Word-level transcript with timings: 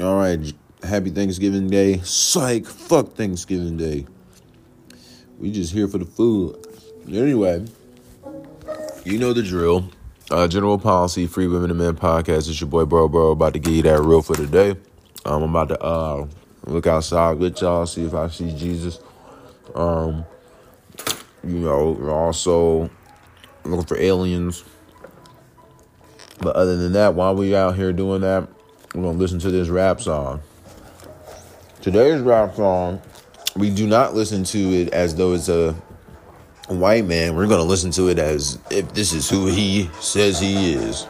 All 0.00 0.16
right, 0.16 0.40
happy 0.82 1.10
Thanksgiving 1.10 1.68
Day. 1.68 1.98
Psych, 1.98 2.64
fuck 2.64 3.12
Thanksgiving 3.12 3.76
Day. 3.76 4.06
We 5.38 5.52
just 5.52 5.70
here 5.70 5.86
for 5.86 5.98
the 5.98 6.06
food. 6.06 6.56
Anyway, 7.06 7.66
you 9.04 9.18
know 9.18 9.34
the 9.34 9.42
drill. 9.42 9.90
Uh, 10.30 10.48
General 10.48 10.78
Policy, 10.78 11.26
Free 11.26 11.46
Women 11.46 11.68
and 11.68 11.78
Men 11.78 11.94
podcast. 11.94 12.48
It's 12.48 12.58
your 12.58 12.70
boy 12.70 12.86
Bro 12.86 13.08
Bro 13.08 13.32
about 13.32 13.52
to 13.52 13.58
give 13.58 13.74
you 13.74 13.82
that 13.82 14.00
real 14.00 14.22
for 14.22 14.34
today. 14.34 14.70
Um, 15.26 15.42
I'm 15.42 15.50
about 15.50 15.68
to 15.68 15.82
uh, 15.82 16.26
look 16.64 16.86
outside 16.86 17.36
with 17.36 17.60
y'all, 17.60 17.84
see 17.84 18.06
if 18.06 18.14
I 18.14 18.28
see 18.28 18.50
Jesus. 18.56 18.98
Um, 19.74 20.24
you 21.44 21.58
know, 21.58 21.90
we're 22.00 22.14
also 22.14 22.88
looking 23.64 23.84
for 23.84 23.98
aliens. 23.98 24.64
But 26.40 26.56
other 26.56 26.78
than 26.78 26.94
that, 26.94 27.14
while 27.14 27.34
we 27.34 27.54
out 27.54 27.76
here 27.76 27.92
doing 27.92 28.22
that, 28.22 28.48
we're 28.94 29.02
gonna 29.02 29.18
listen 29.18 29.38
to 29.40 29.50
this 29.50 29.68
rap 29.68 30.00
song. 30.00 30.42
Today's 31.80 32.20
rap 32.20 32.54
song, 32.54 33.00
we 33.56 33.70
do 33.70 33.86
not 33.86 34.14
listen 34.14 34.44
to 34.44 34.58
it 34.58 34.92
as 34.92 35.14
though 35.14 35.32
it's 35.32 35.48
a 35.48 35.72
white 36.68 37.06
man. 37.06 37.34
We're 37.34 37.46
gonna 37.46 37.62
listen 37.62 37.90
to 37.92 38.08
it 38.08 38.18
as 38.18 38.58
if 38.70 38.92
this 38.92 39.12
is 39.12 39.30
who 39.30 39.46
he 39.46 39.90
says 40.00 40.38
he 40.38 40.74
is. 40.74 41.06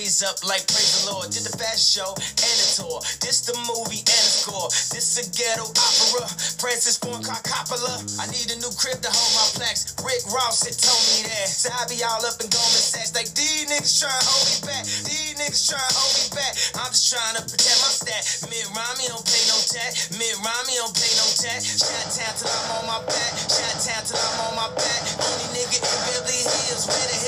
Raise 0.00 0.24
up 0.24 0.40
like 0.48 0.64
praise 0.64 1.04
the 1.04 1.12
Lord. 1.12 1.28
Did 1.28 1.44
the 1.44 1.52
fashion 1.60 2.00
show 2.00 2.10
and 2.16 2.56
the 2.56 2.68
tour. 2.72 2.98
This 3.20 3.44
the 3.44 3.52
movie 3.68 4.00
and 4.00 4.24
the 4.24 4.32
score. 4.32 4.72
This 4.88 5.20
a 5.20 5.24
ghetto 5.28 5.68
opera. 5.68 6.24
Francis 6.56 6.96
Ford 6.96 7.20
Coppola. 7.20 8.00
I 8.16 8.24
need 8.32 8.48
a 8.48 8.56
new 8.64 8.72
crib 8.80 8.96
to 9.04 9.10
hold 9.12 9.32
my 9.36 9.46
plaques. 9.60 9.92
Rick 10.00 10.24
Ross 10.32 10.64
had 10.64 10.76
told 10.80 11.04
me 11.12 11.28
that. 11.28 11.52
So 11.52 11.68
I 11.68 11.84
be 11.92 12.00
all 12.00 12.24
up 12.24 12.40
in 12.40 12.48
Goldman 12.48 12.80
Sachs. 12.80 13.12
Like 13.12 13.28
these 13.36 13.68
niggas 13.68 14.00
trying 14.00 14.16
to 14.16 14.24
hold 14.24 14.46
me 14.48 14.58
back. 14.72 14.84
These 15.04 15.36
niggas 15.36 15.68
trying 15.68 15.84
to 15.84 15.96
hold 16.00 16.14
me 16.16 16.26
back. 16.32 16.52
I'm 16.80 16.92
just 16.96 17.12
trying 17.12 17.36
to 17.36 17.42
protect 17.44 17.78
my 17.84 17.92
stat. 17.92 18.22
Mid 18.48 18.66
Rami 18.72 19.04
don't 19.04 19.26
pay 19.28 19.44
no 19.52 19.58
tax. 19.68 20.08
Mid 20.16 20.32
Rami 20.40 20.80
don't 20.80 20.96
pay 20.96 21.12
no 21.20 21.26
tax. 21.36 21.76
Shot 21.76 22.08
town 22.08 22.32
till 22.40 22.48
I'm 22.48 22.68
on 22.80 22.84
my 22.88 23.00
back. 23.04 23.32
Shot 23.52 23.76
town 23.84 24.02
till 24.08 24.16
I'm 24.16 24.48
on 24.48 24.54
my 24.56 24.68
back. 24.80 25.00
Only 25.20 25.60
nigga 25.60 25.76
in 25.76 25.84
Beverly 26.08 26.40
Hills. 26.40 26.88
Where 26.88 27.04
the 27.04 27.19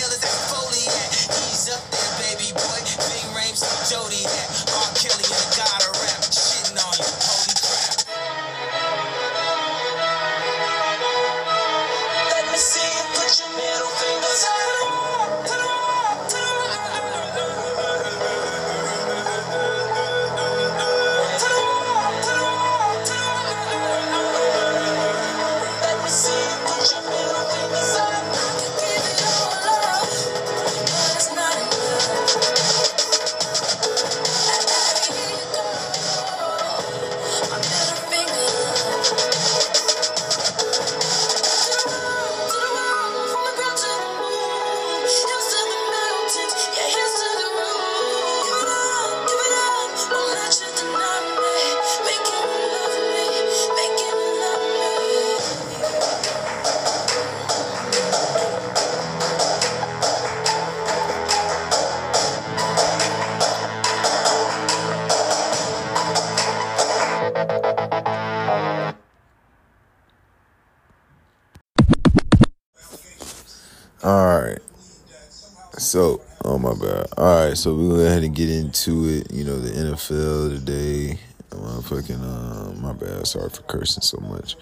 so 77.62 77.73
we 77.75 77.89
go 77.91 77.95
ahead 78.05 78.25
and 78.25 78.34
get 78.34 78.50
into 78.50 79.06
it. 79.06 79.31
You 79.31 79.45
know, 79.45 79.56
the 79.56 79.71
NFL 79.71 80.59
today. 80.59 81.21
Motherfucking, 81.50 82.21
uh, 82.21 82.73
my 82.81 82.93
bad. 82.93 83.25
Sorry 83.25 83.49
for 83.50 83.62
cursing 83.62 84.03
so 84.03 84.19
much. 84.19 84.56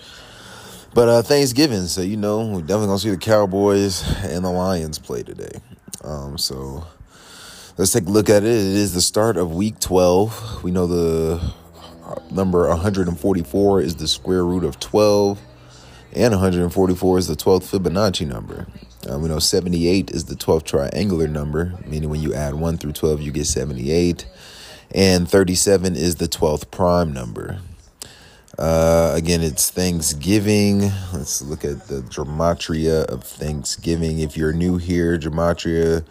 But 0.93 1.09
uh, 1.09 1.23
Thanksgiving, 1.23 1.87
so 1.87 2.03
you 2.03 2.19
know, 2.19 2.41
we're 2.41 2.61
definitely 2.61 2.89
gonna 2.89 2.99
see 2.99 3.11
the 3.11 3.17
Cowboys 3.17 4.05
and 4.25 4.45
the 4.45 4.51
Lions 4.51 4.99
play 4.99 5.23
today. 5.23 5.61
Um, 6.05 6.37
so 6.37 6.85
let's 7.79 7.91
take 7.91 8.05
a 8.05 8.11
look 8.11 8.29
at 8.29 8.43
it. 8.43 8.49
It 8.49 8.77
is 8.77 8.93
the 8.93 9.01
start 9.01 9.39
of 9.39 9.55
Week 9.55 9.81
12. 9.81 10.63
We 10.63 10.71
know 10.71 10.87
the 10.87 11.55
number 12.31 12.69
144 12.69 13.81
is 13.81 13.97
the 13.97 14.09
square 14.09 14.45
root 14.45 14.65
of 14.65 14.79
12, 14.79 15.41
and 16.13 16.33
144 16.33 17.19
is 17.19 17.29
the 17.29 17.35
12th 17.35 17.79
Fibonacci 17.79 18.27
number. 18.27 18.67
We 19.09 19.29
know 19.29 19.39
78 19.39 20.11
is 20.11 20.27
the 20.27 20.37
12th 20.37 20.65
triangular 20.65 21.29
number, 21.29 21.75
meaning 21.87 22.11
when 22.11 22.21
you 22.23 22.35
add 22.35 22.55
1 22.55 22.79
through 22.79 22.93
12, 22.93 23.23
you 23.23 23.33
get 23.33 23.47
78. 23.47 24.27
And 24.93 25.29
37 25.29 25.97
is 25.97 26.17
the 26.17 26.29
12th 26.29 26.71
prime 26.71 27.13
number. 27.13 27.61
Uh, 28.59 29.13
again, 29.17 29.43
it's 29.43 29.71
Thanksgiving. 29.71 30.91
Let's 31.15 31.43
look 31.43 31.65
at 31.65 31.89
the 31.89 32.03
gematria 32.03 33.05
of 33.07 33.25
Thanksgiving. 33.25 34.21
If 34.21 34.37
you're 34.37 34.53
new 34.53 34.79
here, 34.79 35.19
gematria 35.19 36.05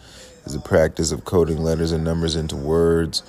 is 0.46 0.54
the 0.54 0.60
practice 0.62 1.12
of 1.12 1.26
coding 1.26 1.60
letters 1.60 1.92
and 1.92 2.04
numbers 2.04 2.36
into 2.36 2.56
words. 2.58 3.24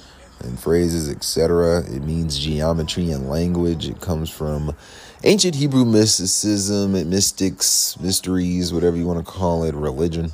and 0.45 0.59
phrases, 0.59 1.11
etc. 1.11 1.81
It 1.83 2.03
means 2.05 2.39
geometry 2.39 3.11
and 3.11 3.29
language. 3.31 3.89
It 3.89 4.01
comes 4.01 4.31
from 4.31 4.77
ancient 5.25 5.55
Hebrew 5.55 5.85
mysticism, 5.85 6.93
mystics, 6.93 7.99
mysteries, 8.01 8.73
whatever 8.73 8.97
you 8.97 9.07
want 9.07 9.25
to 9.25 9.31
call 9.31 9.65
it, 9.65 9.75
religion. 9.75 10.33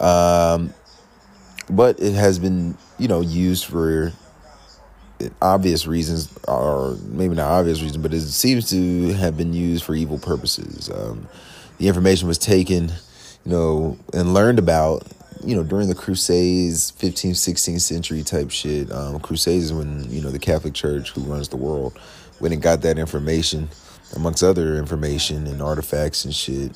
Um, 0.00 0.74
but 1.70 2.00
it 2.00 2.14
has 2.14 2.38
been, 2.38 2.76
you 2.98 3.08
know, 3.08 3.20
used 3.20 3.66
for 3.66 4.12
obvious 5.42 5.86
reasons, 5.86 6.36
or 6.46 6.96
maybe 7.04 7.34
not 7.34 7.50
obvious 7.50 7.80
reasons, 7.80 8.02
but 8.02 8.14
it 8.14 8.20
seems 8.22 8.70
to 8.70 9.12
have 9.14 9.36
been 9.36 9.52
used 9.52 9.84
for 9.84 9.94
evil 9.94 10.18
purposes. 10.18 10.90
Um, 10.90 11.28
the 11.78 11.88
information 11.88 12.28
was 12.28 12.38
taken, 12.38 12.88
you 13.44 13.52
know, 13.52 13.98
and 14.12 14.34
learned 14.34 14.58
about, 14.58 15.06
you 15.44 15.54
know, 15.54 15.62
during 15.62 15.88
the 15.88 15.94
Crusades, 15.94 16.92
15th, 16.92 17.32
16th 17.32 17.80
century 17.80 18.22
type 18.22 18.50
shit. 18.50 18.90
Um, 18.90 19.20
Crusades 19.20 19.72
when, 19.72 20.10
you 20.10 20.20
know, 20.20 20.30
the 20.30 20.38
Catholic 20.38 20.74
Church, 20.74 21.10
who 21.10 21.22
runs 21.22 21.48
the 21.48 21.56
world, 21.56 21.98
went 22.40 22.54
and 22.54 22.62
got 22.62 22.82
that 22.82 22.98
information, 22.98 23.68
amongst 24.16 24.42
other 24.42 24.76
information 24.76 25.46
and 25.46 25.62
artifacts 25.62 26.24
and 26.24 26.34
shit. 26.34 26.72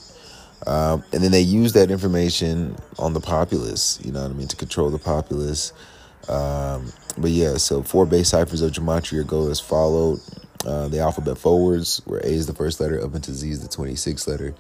Um, 0.67 1.03
and 1.13 1.25
then 1.25 1.33
they 1.33 1.41
use 1.41 1.73
that 1.73 1.91
information 1.91 2.77
on 2.99 3.15
the 3.15 3.21
populace, 3.21 3.99
you 4.05 4.13
know 4.13 4.23
what 4.23 4.31
I 4.31 4.35
mean, 4.35 4.49
to 4.49 4.57
control 4.57 4.91
the 4.91 4.99
populace. 4.99 5.73
Um, 6.29 6.93
but 7.19 7.31
yeah, 7.31 7.57
so 7.57 7.83
four 7.83 8.07
base 8.07 8.29
ciphers 8.31 8.63
of 8.63 8.73
gematria 8.73 9.27
go 9.27 9.49
as 9.51 9.61
followed. 9.61 10.21
Uh, 10.65 10.87
the 10.89 11.01
alphabet 11.01 11.39
forwards, 11.39 12.01
where 12.05 12.21
A 12.21 12.29
is 12.29 12.47
the 12.47 12.55
first 12.55 12.81
letter, 12.81 13.03
up 13.05 13.15
into 13.15 13.33
Z 13.33 13.51
is 13.51 13.61
the 13.67 13.69
26th 13.69 14.29
letter. 14.29 14.55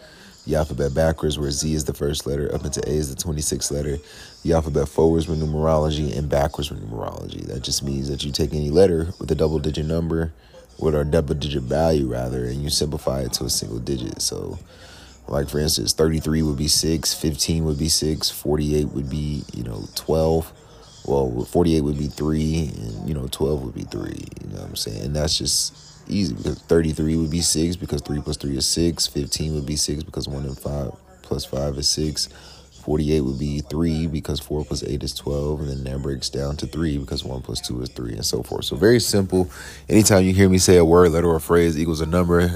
The 0.46 0.56
alphabet 0.56 0.92
backwards, 0.92 1.38
where 1.38 1.50
Z 1.52 1.72
is 1.72 1.84
the 1.84 1.94
first 1.94 2.26
letter, 2.26 2.52
up 2.52 2.64
into 2.64 2.80
A 2.88 2.92
is 2.92 3.14
the 3.14 3.22
26th 3.22 3.70
letter. 3.70 3.98
The 4.42 4.54
alphabet 4.54 4.88
forwards 4.88 5.28
with 5.28 5.40
numerology 5.40 6.16
and 6.16 6.28
backwards 6.28 6.70
with 6.70 6.82
numerology. 6.84 7.46
That 7.46 7.62
just 7.62 7.84
means 7.84 8.08
that 8.08 8.24
you 8.24 8.32
take 8.32 8.52
any 8.52 8.70
letter 8.70 9.14
with 9.20 9.30
a 9.30 9.36
double 9.36 9.60
digit 9.60 9.86
number, 9.86 10.32
with 10.78 10.94
our 10.94 11.04
double 11.04 11.34
digit 11.34 11.62
value 11.62 12.06
rather, 12.06 12.44
and 12.44 12.62
you 12.62 12.70
simplify 12.70 13.20
it 13.20 13.32
to 13.34 13.44
a 13.44 13.50
single 13.50 13.78
digit. 13.78 14.20
So, 14.20 14.58
like 15.28 15.48
for 15.48 15.58
instance, 15.58 15.92
33 15.92 16.42
would 16.42 16.58
be 16.58 16.68
6, 16.68 17.14
15 17.14 17.64
would 17.64 17.78
be 17.78 17.88
6, 17.88 18.30
48 18.30 18.84
would 18.88 19.08
be, 19.08 19.42
you 19.54 19.62
know, 19.62 19.84
12 19.94 20.52
well 21.04 21.44
48 21.44 21.80
would 21.80 21.98
be 21.98 22.06
3 22.06 22.70
and 22.76 23.08
you 23.08 23.14
know 23.14 23.26
12 23.30 23.62
would 23.64 23.74
be 23.74 23.82
3 23.82 24.10
you 24.10 24.48
know 24.50 24.60
what 24.60 24.68
i'm 24.68 24.76
saying? 24.76 25.06
And 25.06 25.16
that's 25.16 25.36
just 25.38 25.74
easy 26.08 26.34
because 26.34 26.58
33 26.60 27.16
would 27.16 27.30
be 27.30 27.40
6 27.40 27.76
because 27.76 28.02
3 28.02 28.20
plus 28.20 28.36
3 28.36 28.56
is 28.56 28.66
6 28.66 29.06
15 29.08 29.54
would 29.54 29.66
be 29.66 29.76
6 29.76 30.02
because 30.02 30.28
1 30.28 30.44
and 30.44 30.58
5 30.58 30.92
plus 31.22 31.44
5 31.44 31.78
is 31.78 31.88
6 31.88 32.28
48 32.82 33.20
would 33.20 33.38
be 33.38 33.60
3 33.60 34.06
because 34.08 34.40
4 34.40 34.64
plus 34.64 34.82
8 34.82 35.02
is 35.02 35.14
12 35.14 35.60
and 35.60 35.70
then 35.70 35.84
that 35.84 36.02
breaks 36.02 36.28
down 36.28 36.56
to 36.56 36.66
3 36.66 36.98
because 36.98 37.24
1 37.24 37.42
plus 37.42 37.60
2 37.60 37.82
is 37.82 37.88
3 37.90 38.12
and 38.14 38.24
so 38.24 38.42
forth 38.42 38.64
so 38.64 38.76
very 38.76 39.00
simple 39.00 39.50
anytime 39.88 40.24
you 40.24 40.34
hear 40.34 40.48
me 40.48 40.58
say 40.58 40.76
a 40.76 40.84
word 40.84 41.12
letter 41.12 41.28
or 41.28 41.40
phrase 41.40 41.78
equals 41.78 42.00
a 42.00 42.06
number 42.06 42.48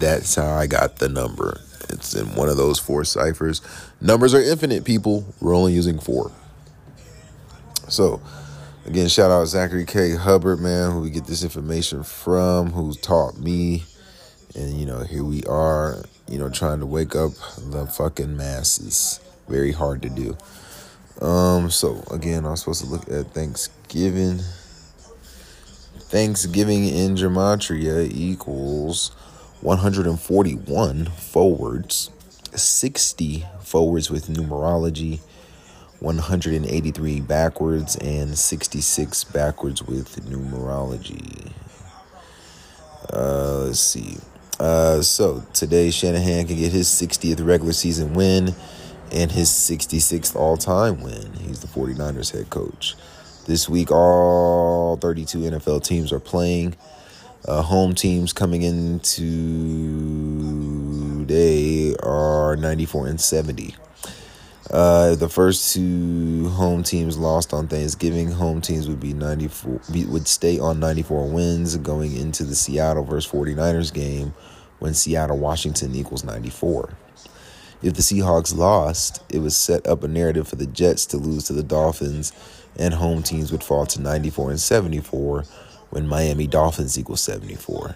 that's 0.00 0.34
how 0.34 0.54
i 0.54 0.66
got 0.66 0.96
the 0.96 1.08
number 1.08 1.60
it's 1.90 2.14
in 2.14 2.26
one 2.34 2.48
of 2.48 2.56
those 2.56 2.78
four 2.78 3.04
ciphers 3.04 3.60
numbers 4.00 4.34
are 4.34 4.40
infinite 4.40 4.84
people 4.84 5.24
we're 5.40 5.54
only 5.54 5.72
using 5.72 5.98
four 5.98 6.32
so, 7.88 8.20
again, 8.86 9.08
shout 9.08 9.30
out 9.30 9.46
Zachary 9.46 9.84
K. 9.84 10.14
Hubbard, 10.14 10.60
man, 10.60 10.92
who 10.92 11.00
we 11.00 11.10
get 11.10 11.26
this 11.26 11.42
information 11.42 12.02
from, 12.02 12.70
who 12.70 12.94
taught 12.94 13.38
me. 13.38 13.84
And, 14.54 14.78
you 14.78 14.86
know, 14.86 15.00
here 15.00 15.24
we 15.24 15.42
are, 15.44 16.04
you 16.28 16.38
know, 16.38 16.48
trying 16.48 16.80
to 16.80 16.86
wake 16.86 17.14
up 17.14 17.32
the 17.58 17.86
fucking 17.86 18.36
masses. 18.36 19.20
Very 19.48 19.72
hard 19.72 20.02
to 20.02 20.08
do. 20.08 20.36
Um, 21.20 21.70
so 21.70 22.02
again, 22.10 22.44
I'm 22.44 22.56
supposed 22.56 22.82
to 22.84 22.90
look 22.90 23.08
at 23.08 23.32
Thanksgiving. 23.32 24.40
Thanksgiving 26.08 26.86
in 26.86 27.16
Gematria 27.16 28.08
equals 28.10 29.10
141 29.60 31.06
forwards, 31.06 32.10
60 32.54 33.44
forwards 33.62 34.10
with 34.10 34.28
numerology, 34.28 35.20
183 36.00 37.20
backwards 37.20 37.96
and 37.96 38.36
66 38.36 39.24
backwards 39.24 39.82
with 39.82 40.24
numerology. 40.28 41.52
Uh, 43.12 43.64
let's 43.66 43.80
see. 43.80 44.16
Uh, 44.60 45.00
so 45.00 45.44
today 45.52 45.90
Shanahan 45.90 46.46
can 46.46 46.56
get 46.56 46.72
his 46.72 46.88
60th 46.88 47.44
regular 47.44 47.72
season 47.72 48.14
win 48.14 48.54
and 49.14 49.30
his 49.32 49.48
66th 49.48 50.34
all 50.34 50.56
time 50.56 51.00
win. 51.00 51.32
He's 51.34 51.60
the 51.60 51.68
49ers 51.68 52.32
head 52.36 52.50
coach. 52.50 52.96
This 53.46 53.68
week, 53.68 53.90
all 53.92 54.96
32 54.96 55.38
NFL 55.38 55.84
teams 55.84 56.12
are 56.12 56.20
playing. 56.20 56.74
Uh, 57.46 57.62
home 57.62 57.94
teams 57.94 58.32
coming 58.32 58.62
into 58.62 59.20
today 61.20 61.94
are 62.02 62.56
94 62.56 63.06
and 63.06 63.20
70. 63.20 63.76
Uh, 64.70 65.14
the 65.14 65.28
first 65.28 65.74
two 65.74 66.48
home 66.48 66.82
teams 66.82 67.16
lost 67.18 67.52
on 67.52 67.68
Thanksgiving. 67.68 68.32
Home 68.32 68.60
teams 68.60 68.88
would 68.88 68.98
be 68.98 69.12
94 69.12 69.80
would 70.08 70.26
stay 70.26 70.58
on 70.58 70.80
94 70.80 71.28
wins 71.28 71.76
going 71.76 72.16
into 72.16 72.44
the 72.44 72.54
Seattle 72.54 73.04
versus 73.04 73.30
49ers 73.30 73.92
game 73.92 74.32
when 74.78 74.94
Seattle 74.94 75.38
Washington 75.38 75.94
equals 75.94 76.24
94. 76.24 76.96
If 77.84 77.92
the 77.92 78.00
Seahawks 78.00 78.56
lost, 78.56 79.22
it 79.28 79.40
would 79.40 79.52
set 79.52 79.86
up 79.86 80.02
a 80.02 80.08
narrative 80.08 80.48
for 80.48 80.56
the 80.56 80.66
Jets 80.66 81.04
to 81.06 81.18
lose 81.18 81.44
to 81.44 81.52
the 81.52 81.62
Dolphins 81.62 82.32
and 82.78 82.94
home 82.94 83.22
teams 83.22 83.52
would 83.52 83.62
fall 83.62 83.84
to 83.84 84.00
94 84.00 84.52
and 84.52 84.60
74 84.60 85.44
when 85.90 86.08
Miami 86.08 86.46
Dolphins 86.46 86.98
equals 86.98 87.20
74. 87.20 87.94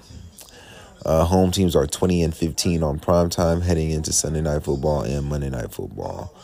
Uh, 1.06 1.24
home 1.24 1.50
teams 1.50 1.74
are 1.74 1.86
20 1.86 2.22
and 2.22 2.36
15 2.36 2.82
on 2.82 2.98
prime 2.98 3.30
time 3.30 3.62
heading 3.62 3.90
into 3.90 4.12
Sunday 4.12 4.42
night 4.42 4.62
football 4.62 5.04
and 5.04 5.24
Monday 5.24 5.48
night 5.48 5.72
football. 5.72 6.34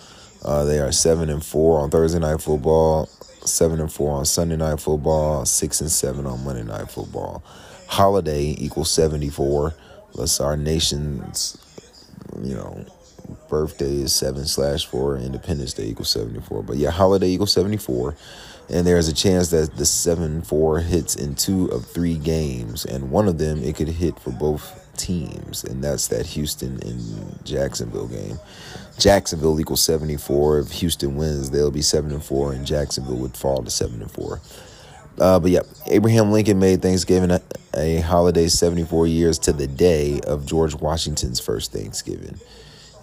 Uh, 0.42 0.64
they 0.64 0.78
are 0.78 0.90
seven 0.90 1.28
and 1.28 1.44
four 1.44 1.80
on 1.80 1.90
Thursday 1.90 2.20
night 2.20 2.40
football, 2.40 3.10
seven 3.44 3.78
and 3.78 3.92
four 3.92 4.12
on 4.12 4.24
Sunday 4.24 4.56
night 4.56 4.80
football, 4.80 5.44
six 5.44 5.82
and 5.82 5.90
seven 5.90 6.24
on 6.24 6.42
Monday 6.44 6.62
night 6.62 6.90
football. 6.90 7.44
Holiday 7.88 8.54
equals 8.58 8.90
seventy 8.90 9.28
four. 9.28 9.74
Let's 10.14 10.40
our 10.40 10.56
nation's, 10.56 11.58
you 12.42 12.54
know, 12.54 12.86
birthday 13.48 13.96
is 14.02 14.14
seven 14.14 14.46
slash 14.46 14.86
four. 14.86 15.16
Independence 15.16 15.74
Day 15.74 15.86
equals 15.86 16.10
seventy 16.10 16.40
four. 16.40 16.62
But 16.62 16.76
yeah, 16.76 16.90
holiday 16.90 17.28
equals 17.28 17.52
seventy 17.52 17.76
four. 17.76 18.16
And 18.70 18.86
there's 18.86 19.08
a 19.08 19.14
chance 19.14 19.50
that 19.50 19.76
the 19.76 19.84
seven 19.84 20.40
four 20.40 20.80
hits 20.80 21.16
in 21.16 21.34
two 21.34 21.66
of 21.66 21.84
three 21.86 22.16
games, 22.16 22.84
and 22.84 23.10
one 23.10 23.28
of 23.28 23.38
them 23.38 23.62
it 23.62 23.76
could 23.76 23.88
hit 23.88 24.18
for 24.18 24.30
both 24.30 24.80
teams, 24.96 25.64
and 25.64 25.84
that's 25.84 26.08
that 26.08 26.26
Houston 26.26 26.80
and 26.82 27.44
Jacksonville 27.44 28.08
game. 28.08 28.38
Jacksonville 28.98 29.58
equals 29.60 29.82
74. 29.82 30.60
If 30.60 30.72
Houston 30.72 31.16
wins, 31.16 31.50
they'll 31.50 31.70
be 31.70 31.82
7 31.82 32.12
and 32.12 32.24
4, 32.24 32.52
and 32.52 32.66
Jacksonville 32.66 33.16
would 33.16 33.36
fall 33.36 33.62
to 33.62 33.70
7 33.70 34.00
and 34.00 34.10
4. 34.10 34.40
Uh, 35.18 35.38
but 35.38 35.50
yeah, 35.50 35.60
Abraham 35.86 36.32
Lincoln 36.32 36.58
made 36.58 36.82
Thanksgiving 36.82 37.30
a, 37.30 37.40
a, 37.76 38.00
holiday 38.00 38.48
74 38.48 39.06
years 39.06 39.38
to 39.40 39.52
the 39.52 39.66
day 39.66 40.20
of 40.26 40.44
George 40.44 40.74
Washington's 40.74 41.38
first 41.38 41.72
Thanksgiving. 41.72 42.38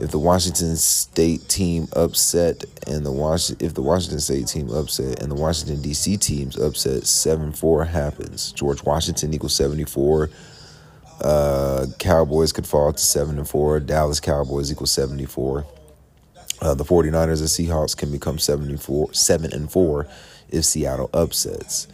If 0.02 0.10
the 0.10 0.18
Washington 0.18 0.78
State 0.78 1.48
team 1.48 1.88
upset 1.94 2.66
and 2.88 3.06
the 3.06 3.12
Was- 3.12 3.56
if 3.60 3.76
the 3.76 3.84
Washington 3.84 4.20
State 4.20 4.48
team 4.48 4.72
upset 4.72 5.22
and 5.22 5.32
the 5.32 5.36
Washington 5.36 5.80
D.C. 5.80 6.18
teams 6.18 6.58
upset, 6.58 7.04
7-4 7.04 7.88
happens. 7.88 8.52
George 8.52 8.84
Washington 8.84 9.32
equals 9.32 9.56
74. 9.56 10.32
Uh, 11.24 11.86
Cowboys 12.00 12.52
could 12.52 12.66
fall 12.66 12.92
to 12.92 13.00
7 13.00 13.38
and 13.38 13.48
4. 13.48 13.80
Dallas 13.82 14.20
Cowboys 14.20 14.72
equals 14.72 14.92
74. 14.92 15.68
Uh, 16.62 16.74
the 16.74 16.84
49ers 16.84 17.40
and 17.40 17.70
Seahawks 17.70 17.96
can 17.96 18.12
become 18.12 18.40
74, 18.40 19.14
7 19.14 19.54
and 19.54 19.72
4 19.72 20.08
if 20.50 20.66
Seattle 20.66 21.12
upsets. 21.14 21.88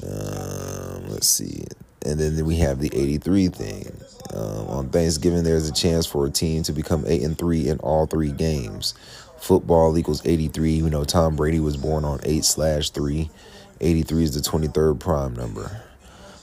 Um, 0.00 1.08
let's 1.08 1.26
see. 1.26 1.64
And 2.04 2.20
then 2.20 2.44
we 2.44 2.56
have 2.56 2.80
the 2.80 2.90
83 2.92 3.48
thing. 3.48 3.96
Um, 4.32 4.68
on 4.68 4.88
Thanksgiving, 4.90 5.44
there's 5.44 5.68
a 5.68 5.72
chance 5.72 6.06
for 6.06 6.26
a 6.26 6.30
team 6.30 6.62
to 6.64 6.72
become 6.72 7.04
8 7.06 7.22
and 7.22 7.38
3 7.38 7.68
in 7.68 7.78
all 7.78 8.06
three 8.06 8.32
games. 8.32 8.94
Football 9.38 9.96
equals 9.96 10.24
83. 10.26 10.72
You 10.72 10.90
know, 10.90 11.04
Tom 11.04 11.36
Brady 11.36 11.60
was 11.60 11.76
born 11.76 12.04
on 12.04 12.20
8 12.22 12.44
slash 12.44 12.90
3. 12.90 13.30
83 13.80 14.24
is 14.24 14.34
the 14.34 14.50
23rd 14.50 15.00
prime 15.00 15.34
number. 15.34 15.82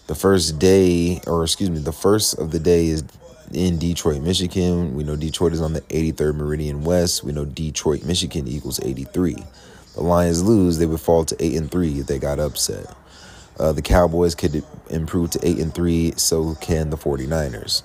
The 0.07 0.15
first 0.15 0.59
day, 0.59 1.21
or 1.27 1.43
excuse 1.43 1.69
me, 1.69 1.79
the 1.79 1.91
first 1.91 2.37
of 2.37 2.51
the 2.51 2.59
day 2.59 2.87
is 2.87 3.03
in 3.53 3.77
Detroit, 3.79 4.21
Michigan. 4.21 4.95
We 4.95 5.03
know 5.03 5.15
Detroit 5.15 5.53
is 5.53 5.61
on 5.61 5.73
the 5.73 5.81
83rd 5.81 6.35
Meridian 6.35 6.83
West. 6.83 7.23
We 7.23 7.31
know 7.31 7.45
Detroit, 7.45 8.03
Michigan 8.03 8.47
equals 8.47 8.79
83. 8.83 9.35
The 9.95 10.01
Lions 10.01 10.43
lose, 10.43 10.77
they 10.77 10.85
would 10.85 11.01
fall 11.01 11.25
to 11.25 11.35
8 11.43 11.55
and 11.55 11.71
3 11.71 11.99
if 11.99 12.07
they 12.07 12.19
got 12.19 12.39
upset. 12.39 12.85
Uh, 13.61 13.71
the 13.71 13.81
Cowboys 13.81 14.33
could 14.33 14.63
improve 14.89 15.29
to 15.29 15.47
8 15.47 15.59
and 15.59 15.73
3, 15.73 16.13
so 16.17 16.55
can 16.55 16.89
the 16.89 16.97
49ers. 16.97 17.83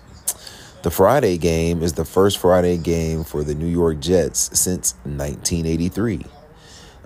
The 0.83 0.91
Friday 0.91 1.37
game 1.37 1.83
is 1.83 1.93
the 1.93 2.05
first 2.07 2.39
Friday 2.39 2.79
game 2.79 3.25
for 3.25 3.45
the 3.45 3.55
New 3.55 3.67
York 3.67 4.01
Jets 4.01 4.59
since 4.59 4.95
1983. 5.05 6.25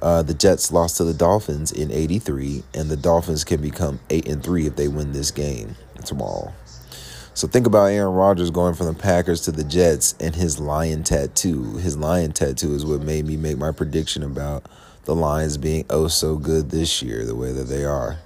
Uh, 0.00 0.22
the 0.22 0.34
Jets 0.34 0.70
lost 0.70 0.98
to 0.98 1.04
the 1.04 1.12
Dolphins 1.12 1.72
in 1.72 1.90
83, 1.90 2.62
and 2.72 2.88
the 2.88 2.96
Dolphins 2.96 3.42
can 3.42 3.60
become 3.60 3.98
8 4.08 4.28
and 4.28 4.40
3 4.40 4.68
if 4.68 4.76
they 4.76 4.86
win 4.86 5.10
this 5.12 5.32
game 5.32 5.74
tomorrow. 6.04 6.52
So 7.34 7.48
think 7.48 7.66
about 7.66 7.86
Aaron 7.86 8.14
Rodgers 8.14 8.50
going 8.50 8.74
from 8.74 8.86
the 8.86 8.94
Packers 8.94 9.40
to 9.42 9.52
the 9.52 9.64
Jets 9.64 10.14
and 10.20 10.36
his 10.36 10.60
lion 10.60 11.02
tattoo. 11.02 11.78
His 11.78 11.96
lion 11.96 12.32
tattoo 12.32 12.74
is 12.74 12.84
what 12.84 13.02
made 13.02 13.26
me 13.26 13.36
make 13.36 13.58
my 13.58 13.72
prediction 13.72 14.22
about 14.22 14.64
the 15.06 15.14
Lions 15.14 15.56
being 15.56 15.86
oh 15.90 16.06
so 16.06 16.36
good 16.36 16.70
this 16.70 17.02
year, 17.02 17.24
the 17.24 17.34
way 17.34 17.50
that 17.52 17.64
they 17.64 17.84
are. 17.84 18.18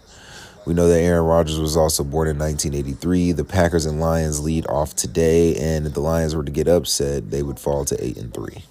We 0.67 0.73
know 0.73 0.89
that 0.89 1.01
Aaron 1.01 1.27
Rodgers 1.27 1.61
was 1.61 1.77
also 1.77 2.05
born 2.05 2.29
in 2.29 2.39
1983. 2.39 3.33
The 3.33 3.45
Packers 3.45 3.85
and 3.85 4.01
Lions 4.01 4.41
lead 4.41 4.67
off 4.67 4.97
today, 4.97 5.55
and 5.57 5.87
if 5.87 5.93
the 5.93 6.01
Lions 6.01 6.35
were 6.35 6.43
to 6.43 6.51
get 6.51 6.69
upset, 6.69 7.31
they 7.31 7.43
would 7.43 7.61
fall 7.61 7.85
to 7.85 8.03
8 8.03 8.17
and 8.17 8.33
3. 8.33 8.65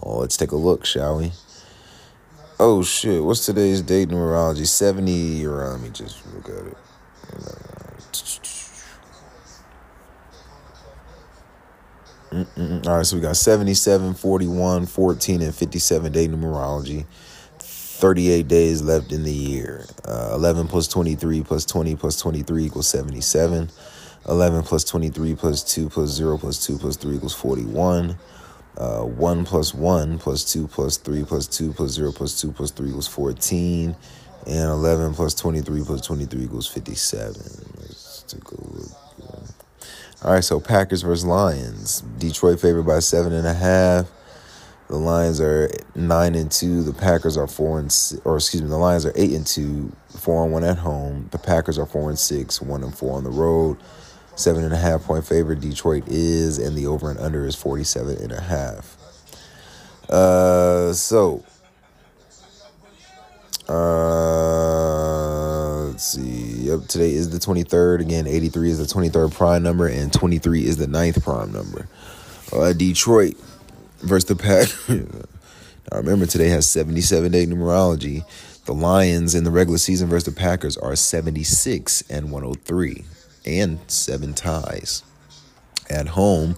Well, 0.00 0.18
let's 0.18 0.36
take 0.36 0.52
a 0.52 0.56
look, 0.56 0.84
shall 0.84 1.18
we? 1.18 1.32
Oh 2.58 2.82
shit, 2.82 3.24
what's 3.24 3.46
today's 3.46 3.80
date 3.80 4.10
numerology? 4.10 4.66
70 4.66 5.46
or 5.46 5.64
uh, 5.64 5.72
let 5.72 5.80
me 5.80 5.88
just 5.88 6.22
look 6.34 6.48
at 6.50 6.66
it. 6.66 6.76
Mm-mm. 12.30 12.86
All 12.86 12.98
right, 12.98 13.06
so 13.06 13.16
we 13.16 13.22
got 13.22 13.36
77, 13.36 14.14
41, 14.14 14.86
14, 14.86 15.42
and 15.42 15.54
57 15.54 16.12
day 16.12 16.28
numerology. 16.28 17.06
38 18.00 18.48
days 18.48 18.82
left 18.82 19.12
in 19.12 19.22
the 19.24 19.32
year. 19.32 19.86
Uh, 20.06 20.30
11 20.34 20.68
plus 20.68 20.88
23 20.88 21.42
plus 21.42 21.64
20 21.66 21.96
plus 21.96 22.20
23 22.20 22.64
equals 22.64 22.88
77. 22.88 23.70
11 24.28 24.62
plus 24.62 24.84
23 24.84 25.34
plus 25.34 25.62
2 25.74 25.88
plus 25.88 26.10
0 26.10 26.38
plus 26.38 26.66
2 26.66 26.78
plus 26.78 26.96
3 26.96 27.16
equals 27.16 27.34
41. 27.34 28.18
Uh, 28.78 29.02
1 29.02 29.44
plus 29.44 29.74
1 29.74 30.18
plus 30.18 30.50
2 30.50 30.66
plus 30.66 30.96
3 30.96 31.24
plus 31.24 31.46
2 31.46 31.72
plus 31.72 31.90
0 31.92 32.12
plus 32.12 32.40
2 32.40 32.52
plus 32.52 32.70
3 32.70 32.88
equals 32.88 33.06
14. 33.06 33.94
And 34.46 34.70
11 34.70 35.14
plus 35.14 35.34
23 35.34 35.84
plus 35.84 36.00
23 36.00 36.44
equals 36.44 36.66
57. 36.66 37.34
Let's 37.78 38.24
take 38.26 38.44
a 38.44 38.60
look. 38.60 38.90
All 40.22 40.34
right, 40.34 40.44
so 40.44 40.60
Packers 40.60 41.00
versus 41.00 41.24
Lions. 41.24 42.02
Detroit 42.18 42.60
favored 42.60 42.86
by 42.86 42.98
seven 42.98 43.32
and 43.32 43.46
a 43.46 43.54
half. 43.54 44.10
The 44.90 44.96
Lions 44.96 45.40
are 45.40 45.70
nine 45.94 46.34
and 46.34 46.50
two. 46.50 46.82
The 46.82 46.92
Packers 46.92 47.36
are 47.36 47.46
four 47.46 47.78
and 47.78 47.92
six, 47.92 48.20
or 48.24 48.34
excuse 48.34 48.60
me, 48.60 48.68
the 48.68 48.76
Lions 48.76 49.06
are 49.06 49.12
eight 49.14 49.30
and 49.34 49.46
two, 49.46 49.92
four 50.08 50.42
and 50.42 50.52
one 50.52 50.64
at 50.64 50.78
home. 50.78 51.28
The 51.30 51.38
Packers 51.38 51.78
are 51.78 51.86
four 51.86 52.08
and 52.08 52.18
six, 52.18 52.60
one 52.60 52.82
and 52.82 52.92
four 52.92 53.16
on 53.16 53.22
the 53.22 53.30
road. 53.30 53.76
Seven 54.34 54.64
and 54.64 54.72
a 54.72 54.76
half 54.76 55.04
point 55.04 55.24
favorite 55.24 55.60
Detroit 55.60 56.02
is, 56.08 56.58
and 56.58 56.76
the 56.76 56.88
over 56.88 57.08
and 57.08 57.20
under 57.20 57.46
is 57.46 57.54
47 57.54 58.20
and 58.20 58.32
a 58.32 58.40
half. 58.40 58.96
Uh, 60.08 60.92
so, 60.92 61.44
uh, 63.68 65.04
let's 65.84 66.02
see. 66.02 66.66
Yep, 66.66 66.88
today 66.88 67.12
is 67.12 67.30
the 67.30 67.38
23rd. 67.38 68.00
Again, 68.00 68.26
83 68.26 68.70
is 68.70 68.78
the 68.78 68.92
23rd 68.92 69.32
prime 69.34 69.62
number, 69.62 69.86
and 69.86 70.12
23 70.12 70.64
is 70.64 70.78
the 70.78 70.88
ninth 70.88 71.22
prime 71.22 71.52
number. 71.52 71.86
Uh, 72.52 72.72
Detroit 72.72 73.36
versus 74.00 74.26
the 74.26 74.36
Pack. 74.36 74.68
now, 74.88 75.98
remember, 75.98 76.26
today 76.26 76.48
has 76.48 76.68
77 76.68 77.32
day 77.32 77.46
numerology. 77.46 78.24
The 78.66 78.74
Lions 78.74 79.34
in 79.34 79.44
the 79.44 79.50
regular 79.50 79.78
season 79.78 80.08
versus 80.08 80.32
the 80.32 80.38
Packers 80.38 80.76
are 80.76 80.94
76 80.94 82.02
and 82.10 82.30
103 82.30 83.04
and 83.46 83.78
seven 83.90 84.34
ties. 84.34 85.02
At 85.88 86.08
home, 86.08 86.56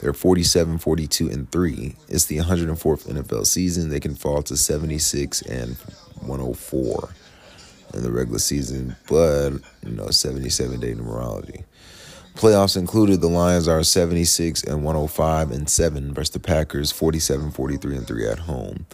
they're 0.00 0.12
47, 0.12 0.78
42, 0.78 1.28
and 1.28 1.50
3. 1.50 1.96
It's 2.08 2.26
the 2.26 2.38
104th 2.38 3.08
NFL 3.08 3.46
season. 3.46 3.88
They 3.88 3.98
can 3.98 4.14
fall 4.14 4.42
to 4.42 4.56
76 4.56 5.42
and 5.42 5.76
104 6.20 7.08
in 7.94 8.02
the 8.02 8.12
regular 8.12 8.38
season, 8.38 8.96
but, 9.08 9.54
you 9.82 9.92
know, 9.92 10.10
77 10.10 10.78
day 10.78 10.94
numerology. 10.94 11.64
Playoffs 12.38 12.76
included, 12.76 13.20
the 13.20 13.26
Lions 13.26 13.66
are 13.66 13.82
76 13.82 14.62
and 14.62 14.84
105 14.84 15.50
and 15.50 15.68
7 15.68 16.14
versus 16.14 16.30
the 16.30 16.38
Packers, 16.38 16.92
47, 16.92 17.50
43, 17.50 17.96
and 17.96 18.06
3 18.06 18.28
at 18.28 18.38
home. 18.38 18.86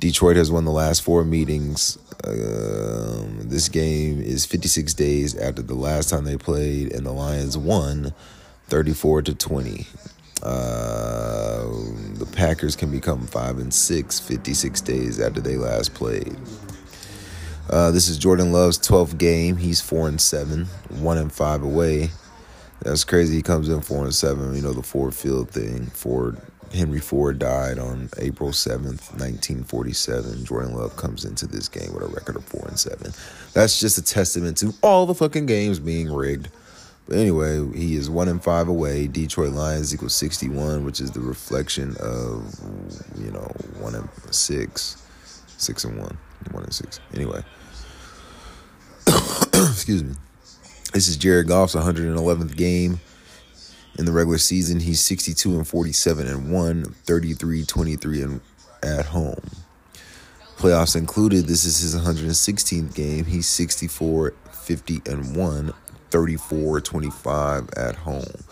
Detroit 0.00 0.36
has 0.36 0.50
won 0.52 0.66
the 0.66 0.70
last 0.70 1.02
four 1.02 1.24
meetings. 1.24 1.96
Um, 2.24 3.38
this 3.48 3.70
game 3.70 4.20
is 4.20 4.44
56 4.44 4.92
days 4.92 5.34
after 5.34 5.62
the 5.62 5.74
last 5.74 6.10
time 6.10 6.24
they 6.24 6.36
played, 6.36 6.92
and 6.92 7.06
the 7.06 7.12
Lions 7.12 7.56
won 7.56 8.12
34 8.66 9.22
to 9.22 9.34
20. 9.34 9.86
Uh, 10.42 11.64
the 12.18 12.28
Packers 12.36 12.76
can 12.76 12.90
become 12.90 13.26
five 13.26 13.56
and 13.56 13.72
six 13.72 14.20
56 14.20 14.82
days 14.82 15.18
after 15.20 15.40
they 15.40 15.56
last 15.56 15.94
played. 15.94 16.36
Uh, 17.70 17.90
this 17.92 18.08
is 18.08 18.18
Jordan 18.18 18.52
Love's 18.52 18.78
12th 18.78 19.16
game. 19.16 19.56
He's 19.56 19.80
four 19.80 20.06
and 20.06 20.20
seven, 20.20 20.66
one 20.90 21.16
and 21.16 21.32
five 21.32 21.62
away. 21.62 22.10
That's 22.82 23.04
crazy. 23.04 23.36
He 23.36 23.42
comes 23.42 23.68
in 23.68 23.80
four 23.80 24.04
and 24.04 24.14
seven. 24.14 24.54
You 24.54 24.62
know 24.62 24.72
the 24.72 24.82
Ford 24.82 25.14
Field 25.14 25.50
thing. 25.50 25.86
Ford 25.86 26.40
Henry 26.74 27.00
Ford 27.00 27.38
died 27.38 27.78
on 27.78 28.10
April 28.18 28.50
7th, 28.50 29.12
1947. 29.12 30.44
Jordan 30.44 30.74
Love 30.74 30.96
comes 30.96 31.24
into 31.24 31.46
this 31.46 31.68
game 31.68 31.94
with 31.94 32.02
a 32.02 32.08
record 32.08 32.36
of 32.36 32.44
4 32.44 32.66
and 32.68 32.78
7. 32.78 33.12
That's 33.52 33.78
just 33.78 33.96
a 33.96 34.02
testament 34.02 34.58
to 34.58 34.74
all 34.82 35.06
the 35.06 35.14
fucking 35.14 35.46
games 35.46 35.78
being 35.78 36.12
rigged. 36.12 36.48
But 37.06 37.18
anyway, 37.18 37.64
he 37.76 37.96
is 37.96 38.10
1 38.10 38.28
and 38.28 38.42
5 38.42 38.68
away. 38.68 39.06
Detroit 39.06 39.52
Lions 39.52 39.94
equals 39.94 40.14
61, 40.14 40.84
which 40.84 41.00
is 41.00 41.10
the 41.12 41.20
reflection 41.20 41.96
of, 42.00 42.54
you 43.18 43.30
know, 43.30 43.52
1 43.78 43.94
and 43.94 44.08
6. 44.30 45.02
6 45.56 45.84
and 45.84 45.98
1. 45.98 46.18
1 46.50 46.62
and 46.62 46.74
6. 46.74 47.00
Anyway. 47.14 47.42
Excuse 49.54 50.02
me. 50.02 50.14
This 50.94 51.08
is 51.08 51.16
Jared 51.16 51.48
Goff's 51.48 51.74
111th 51.74 52.54
game 52.54 53.00
in 53.98 54.04
the 54.04 54.12
regular 54.12 54.38
season. 54.38 54.78
He's 54.78 55.00
62 55.00 55.56
and 55.56 55.66
47 55.66 56.28
and 56.28 56.52
1, 56.52 56.84
33 56.84 57.64
23 57.64 58.22
and 58.22 58.40
at 58.80 59.06
home. 59.06 59.42
Playoffs 60.56 60.94
included, 60.94 61.46
this 61.46 61.64
is 61.64 61.80
his 61.80 61.96
116th 61.96 62.94
game. 62.94 63.24
He's 63.24 63.48
64 63.48 64.34
50 64.52 65.02
and 65.06 65.34
1, 65.34 65.74
34 66.10 66.80
25 66.80 67.70
at 67.76 67.96
home. 67.96 68.44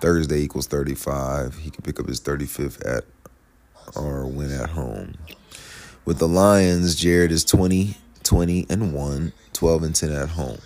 Thursday 0.00 0.40
equals 0.40 0.68
35. 0.68 1.56
He 1.56 1.68
can 1.68 1.82
pick 1.82 2.00
up 2.00 2.08
his 2.08 2.22
35th 2.22 2.80
at 2.88 3.04
or 3.94 4.26
win 4.26 4.50
at 4.50 4.70
home. 4.70 5.16
With 6.06 6.18
the 6.18 6.28
Lions, 6.28 6.94
Jared 6.94 7.30
is 7.30 7.44
20 7.44 7.98
20 8.22 8.66
and 8.70 8.94
1, 8.94 9.32
12 9.52 9.82
and 9.82 9.94
10 9.94 10.12
at 10.12 10.28
home. 10.30 10.60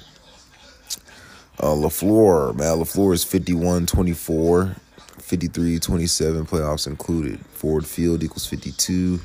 Uh, 1.61 1.67
LaFleur, 1.67 2.55
man, 2.57 2.79
LaFleur 2.79 3.15
is 3.15 3.23
51 3.25 3.87
24, 3.87 4.77
53 5.19 5.79
27, 5.79 6.47
playoffs 6.47 6.87
included. 6.87 7.39
Ford 7.47 7.87
Field 7.87 8.23
equals 8.23 8.47
52. 8.47 9.21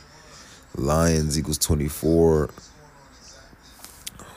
Lions 0.76 1.40
equals 1.40 1.58
24. 1.58 2.50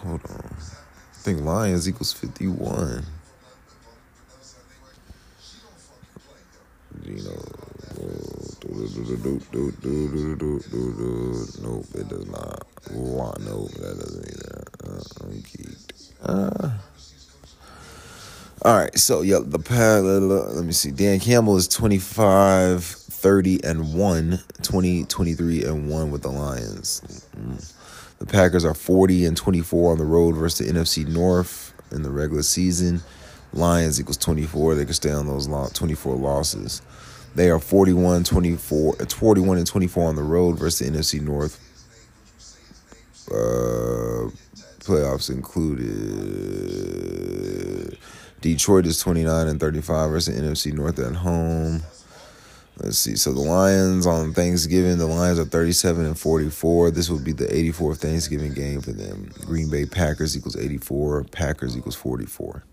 Hold 0.03 0.21
on. 0.25 0.57
I 0.59 1.25
think 1.25 1.43
Lions 1.43 1.89
equals 1.89 2.13
51. 2.13 3.05
You 7.05 7.17
know, 7.17 7.43
nope, 11.61 11.85
it 11.95 12.09
does 12.09 12.27
not. 12.27 12.67
Nope, 12.91 13.71
that 13.73 13.97
doesn't 14.01 14.29
either. 14.29 14.65
Uh, 14.85 15.01
I'm 15.23 15.43
geeked. 15.43 16.13
Uh, 16.23 16.71
all 18.65 18.77
right, 18.77 18.97
so 18.97 19.23
yeah, 19.23 19.41
the. 19.45 19.59
Let 20.55 20.65
me 20.65 20.73
see. 20.73 20.93
Dan 20.93 21.19
Campbell 21.19 21.57
is 21.57 21.67
25, 21.67 22.85
30, 22.85 23.65
and 23.65 23.95
1, 23.95 24.39
20, 24.63 25.05
23, 25.05 25.65
and 25.65 25.91
1 25.91 26.11
with 26.11 26.23
the 26.23 26.29
Lions. 26.29 27.27
Mm. 27.37 27.75
The 28.19 28.27
Packers 28.27 28.65
are 28.65 28.75
40 28.75 29.25
and 29.25 29.37
24 29.37 29.93
on 29.93 29.99
the 29.99 30.05
road 30.05 30.37
versus 30.37 30.65
the 30.65 30.73
NFC 30.73 31.05
North 31.09 31.75
in 31.91 32.03
the 32.03 32.11
regular 32.11 32.45
season. 32.45 33.01
Lions 33.53 34.01
equals 34.01 34.17
24. 34.19 34.77
They 34.77 34.85
can 34.85 34.95
stay 34.95 35.11
on 35.11 35.27
those 35.27 35.47
24 35.47 36.15
losses. 36.15 36.83
They 37.35 37.51
are 37.51 37.59
41, 37.59 38.23
24, 38.23 38.95
41 38.95 39.59
and 39.59 39.67
24 39.67 40.09
on 40.09 40.15
the 40.15 40.23
road 40.23 40.57
versus 40.59 40.79
the 40.79 40.97
NFC 40.97 41.21
North. 41.21 41.59
Uh, 43.29 44.31
playoffs 44.79 45.31
included. 45.31 45.83
Detroit 48.43 48.87
is 48.87 49.01
29 49.01 49.47
and 49.47 49.59
35 49.59 50.11
versus 50.11 50.39
NFC 50.39 50.73
North 50.73 50.99
at 50.99 51.15
home. 51.15 51.83
Let's 52.79 52.99
see. 52.99 53.17
So 53.17 53.33
the 53.33 53.41
Lions 53.41 54.07
on 54.07 54.33
Thanksgiving, 54.33 54.99
the 54.99 55.07
Lions 55.07 55.39
are 55.39 55.45
37 55.45 56.05
and 56.05 56.19
44. 56.19 56.91
This 56.91 57.09
will 57.09 57.21
be 57.21 57.33
the 57.33 57.47
84th 57.47 57.99
Thanksgiving 57.99 58.53
game 58.53 58.81
for 58.81 58.93
them. 58.93 59.31
Green 59.47 59.71
Bay 59.71 59.87
Packers 59.87 60.37
equals 60.37 60.57
84. 60.57 61.25
Packers 61.25 61.77
equals 61.77 61.95
44. 61.95 62.65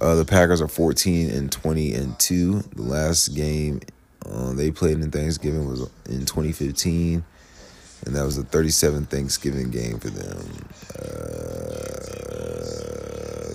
Uh, 0.00 0.14
the 0.16 0.24
Packers 0.24 0.60
are 0.60 0.68
14 0.68 1.30
and 1.30 1.52
20 1.52 1.94
and 1.94 2.18
2. 2.18 2.60
The 2.74 2.82
last 2.82 3.28
game 3.28 3.80
uh, 4.26 4.52
they 4.54 4.70
played 4.70 4.98
in 4.98 5.10
Thanksgiving 5.10 5.68
was 5.68 5.82
in 6.06 6.26
2015. 6.26 7.24
And 8.06 8.14
that 8.14 8.24
was 8.24 8.36
the 8.36 8.42
37th 8.42 9.08
Thanksgiving 9.08 9.70
game 9.70 9.98
for 9.98 10.10
them. 10.10 10.38
Uh, 10.98 11.64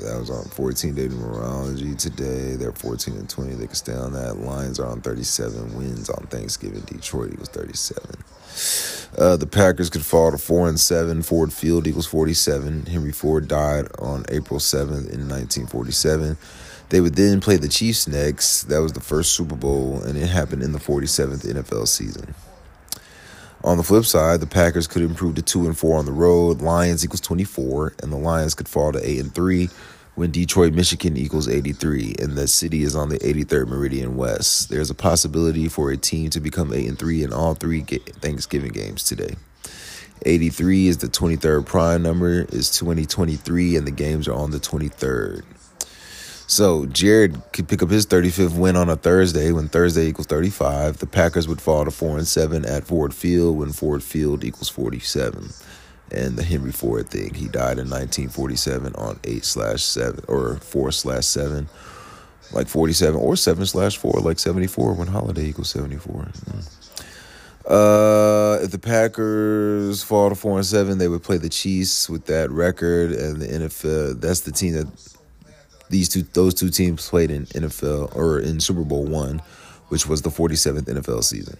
that 0.10 0.18
was 0.20 0.29
on 0.32 0.46
14 0.46 0.96
day 0.96 1.08
numerology 1.08 1.98
today. 1.98 2.56
They're 2.56 2.72
14 2.72 3.15
and 3.15 3.29
20. 3.29 3.53
They 3.56 3.68
can 3.68 3.75
stay 3.75 3.94
on 3.94 4.13
that. 4.13 4.38
Lions 4.38 4.79
are 4.79 4.88
on 4.88 5.01
37 5.01 5.75
wins 5.75 6.10
on 6.10 6.25
Thanksgiving. 6.27 6.82
Detroit 6.82 7.34
equals 7.34 7.50
37. 7.50 8.15
Uh, 9.18 9.38
the 9.38 9.48
Packers 9.48 9.89
could 9.89 10.06
fall 10.06 10.32
to 10.32 10.38
four 10.38 10.68
and 10.68 10.79
seven. 10.79 11.22
Ford 11.22 11.53
Field 11.53 11.88
equals 11.88 12.08
47. 12.08 12.88
Henry 12.88 13.12
Ford 13.12 13.48
died 13.48 13.88
on 14.00 14.25
April 14.29 14.60
7th 14.60 15.10
in 15.12 15.27
1947. 15.29 16.38
They 16.89 17.01
would 17.01 17.15
then 17.15 17.39
play 17.39 17.58
the 17.58 17.70
Chiefs 17.70 18.08
next. 18.08 18.63
That 18.63 18.79
was 18.79 18.94
the 18.94 19.01
first 19.01 19.34
Super 19.34 19.56
Bowl, 19.56 20.01
and 20.01 20.18
it 20.18 20.27
happened 20.27 20.63
in 20.63 20.72
the 20.72 20.79
47th 20.79 21.46
NFL 21.46 21.88
season. 21.88 22.34
On 23.63 23.77
the 23.77 23.83
flip 23.83 24.05
side, 24.05 24.39
the 24.39 24.47
Packers 24.47 24.87
could 24.87 25.01
improve 25.01 25.35
to 25.35 25.41
two 25.41 25.65
and 25.65 25.77
four 25.77 25.97
on 25.97 26.05
the 26.05 26.13
road. 26.13 26.61
Lions 26.61 27.03
equals 27.03 27.21
24, 27.21 27.93
and 28.01 28.11
the 28.11 28.17
Lions 28.17 28.55
could 28.55 28.69
fall 28.69 28.91
to 28.93 29.07
eight 29.07 29.19
and 29.19 29.33
three 29.33 29.69
when 30.19 30.31
Detroit, 30.31 30.73
Michigan 30.73 31.15
equals 31.15 31.47
83, 31.47 32.15
and 32.19 32.37
the 32.37 32.47
city 32.47 32.83
is 32.83 32.93
on 32.95 33.07
the 33.07 33.19
83rd 33.19 33.67
Meridian 33.67 34.17
West. 34.17 34.69
There's 34.69 34.89
a 34.89 34.95
possibility 34.95 35.69
for 35.69 35.91
a 35.91 35.97
team 35.97 36.29
to 36.31 36.41
become 36.41 36.73
8 36.73 36.89
and 36.89 36.99
3 36.99 37.23
in 37.23 37.31
all 37.31 37.53
three 37.53 37.81
Thanksgiving 37.81 38.73
games 38.73 39.03
today. 39.03 39.35
83 40.25 40.87
is 40.87 40.97
the 40.97 41.07
23rd 41.07 41.65
prime 41.65 42.03
number, 42.03 42.45
is 42.49 42.69
2023, 42.71 43.77
and 43.77 43.87
the 43.87 43.91
games 43.91 44.27
are 44.27 44.33
on 44.33 44.51
the 44.51 44.59
23rd. 44.59 45.43
So 46.50 46.88
Jared 46.88 47.39
could 47.53 47.68
pick 47.68 47.84
up 47.84 47.91
his 47.91 48.08
35th 48.08 48.58
win 48.58 48.75
on 48.75 48.89
a 48.89 48.96
Thursday 48.96 49.51
when 49.51 49.68
Thursday 49.68 50.08
equals 50.08 50.25
35. 50.25 50.98
The 50.98 51.06
Packers 51.06 51.48
would 51.48 51.62
fall 51.62 51.86
to 51.86 51.91
4 51.91 52.18
and 52.18 52.27
7 52.27 52.65
at 52.65 52.86
Ford 52.86 53.13
Field 53.13 53.60
when 53.60 53.72
Ford 53.72 54.01
Field 54.01 54.44
equals 54.44 54.68
47 54.68 55.48
and 56.12 56.38
the 56.38 56.44
Henry 56.44 56.72
Ford 56.72 57.08
thing. 57.08 57.36
He 57.36 57.48
died 57.48 57.77
in 57.77 57.88
1947 57.88 58.96
on 58.96 59.20
8 59.24 59.46
slash 59.46 59.84
7 59.84 60.25
or 60.27 60.56
4 60.56 60.91
slash 60.91 61.25
7, 61.25 61.70
like 62.51 62.68
47 62.68 63.22
or 63.22 63.36
7 63.36 63.65
slash 63.68 63.98
4, 63.98 64.13
like 64.22 64.39
74 64.39 64.94
when 64.94 65.08
Holiday 65.08 65.46
equals 65.46 65.70
74. 65.70 66.24
Mm. 66.24 66.96
Uh, 67.68 68.63
if 68.63 68.72
the 68.72 68.79
Packers 68.79 70.01
fall 70.01 70.29
to 70.29 70.36
4 70.36 70.58
and 70.58 70.65
7, 70.65 70.98
they 70.98 71.10
would 71.10 71.22
play 71.22 71.38
the 71.38 71.48
Chiefs 71.48 72.10
with 72.10 72.25
that 72.25 72.50
record, 72.50 73.12
and 73.12 73.39
the 73.39 73.46
NFL, 73.46 74.20
that's 74.20 74.39
the 74.39 74.51
team 74.51 74.74
that 74.74 75.18
these 75.89 76.10
two, 76.10 76.24
those 76.24 76.53
two 76.53 76.69
teams 76.69 77.08
played 77.08 77.31
in 77.31 77.46
NFL 77.48 78.15
or 78.15 78.39
in 78.39 78.60
Super 78.60 78.84
Bowl 78.84 79.05
one, 79.05 79.41
which 79.89 80.08
was 80.08 80.22
the 80.22 80.29
47th 80.29 80.84
NFL 80.84 81.24
season. 81.24 81.58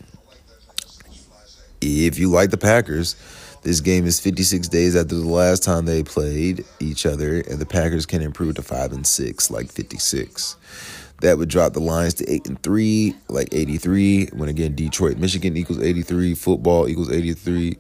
If 1.82 2.20
you 2.20 2.30
like 2.30 2.52
the 2.52 2.58
Packers, 2.58 3.16
this 3.64 3.82
game 3.82 4.06
is 4.06 4.20
56 4.20 4.68
days 4.68 4.96
after 4.96 5.16
the 5.16 5.28
last 5.28 5.64
time 5.64 5.86
they 5.86 6.04
played 6.04 6.66
each 6.80 7.06
other, 7.06 7.42
and 7.42 7.60
the 7.60 7.66
Packers 7.66 8.06
can 8.06 8.22
improve 8.22 8.56
to 8.56 8.62
five 8.62 8.92
and 8.92 9.06
six, 9.06 9.52
like 9.52 9.72
56. 9.72 10.56
That 11.22 11.38
would 11.38 11.50
drop 11.50 11.74
the 11.74 11.82
Lions 11.82 12.14
to 12.16 12.30
eight 12.32 12.48
and 12.48 12.62
three, 12.64 13.16
like 13.28 13.50
83. 13.52 14.28
When 14.28 14.48
again, 14.48 14.76
Detroit, 14.76 15.18
Michigan 15.18 15.58
equals 15.58 15.82
83, 15.82 16.36
football 16.36 16.88
equals 16.88 17.12
83. 17.12 17.78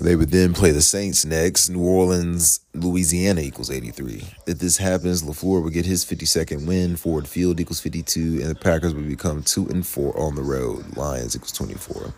They 0.00 0.14
would 0.14 0.30
then 0.30 0.54
play 0.54 0.70
the 0.70 0.80
Saints 0.80 1.24
next. 1.24 1.68
New 1.70 1.82
Orleans, 1.82 2.60
Louisiana 2.72 3.40
equals 3.40 3.70
83. 3.70 4.22
If 4.46 4.58
this 4.58 4.76
happens, 4.76 5.24
LaFleur 5.24 5.62
would 5.62 5.72
get 5.72 5.86
his 5.86 6.04
52nd 6.04 6.66
win. 6.66 6.96
Ford 6.96 7.26
Field 7.26 7.58
equals 7.58 7.80
52, 7.80 8.40
and 8.40 8.50
the 8.50 8.54
Packers 8.54 8.94
would 8.94 9.08
become 9.08 9.42
two 9.42 9.66
and 9.68 9.84
four 9.84 10.16
on 10.18 10.36
the 10.36 10.42
road. 10.42 10.96
Lions 10.96 11.34
equals 11.34 11.52
24. 11.52 12.12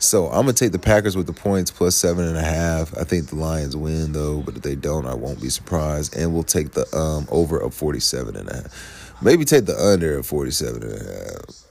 So 0.00 0.26
I'm 0.28 0.42
gonna 0.42 0.52
take 0.52 0.70
the 0.70 0.78
Packers 0.78 1.16
with 1.16 1.26
the 1.26 1.32
points 1.32 1.72
plus 1.72 1.96
seven 1.96 2.24
and 2.24 2.36
a 2.36 2.42
half. 2.42 2.96
I 2.96 3.02
think 3.02 3.26
the 3.28 3.34
Lions 3.34 3.76
win 3.76 4.12
though, 4.12 4.42
but 4.42 4.56
if 4.56 4.62
they 4.62 4.76
don't, 4.76 5.06
I 5.06 5.14
won't 5.14 5.42
be 5.42 5.48
surprised. 5.48 6.16
And 6.16 6.32
we'll 6.32 6.44
take 6.44 6.70
the 6.70 6.86
um, 6.96 7.26
over 7.32 7.58
of 7.58 7.74
47 7.74 8.36
and 8.36 8.48
a 8.48 8.54
half. 8.54 9.18
Maybe 9.20 9.44
take 9.44 9.66
the 9.66 9.76
under 9.76 10.16
of 10.18 10.26
47 10.26 10.82
and 10.84 10.92
a 10.92 11.04
half. 11.04 11.64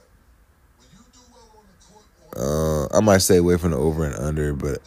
Uh, 2.36 2.86
I 2.94 3.00
might 3.00 3.18
stay 3.18 3.38
away 3.38 3.56
from 3.56 3.70
the 3.70 3.78
over 3.78 4.04
and 4.04 4.14
under, 4.14 4.52
but 4.52 4.82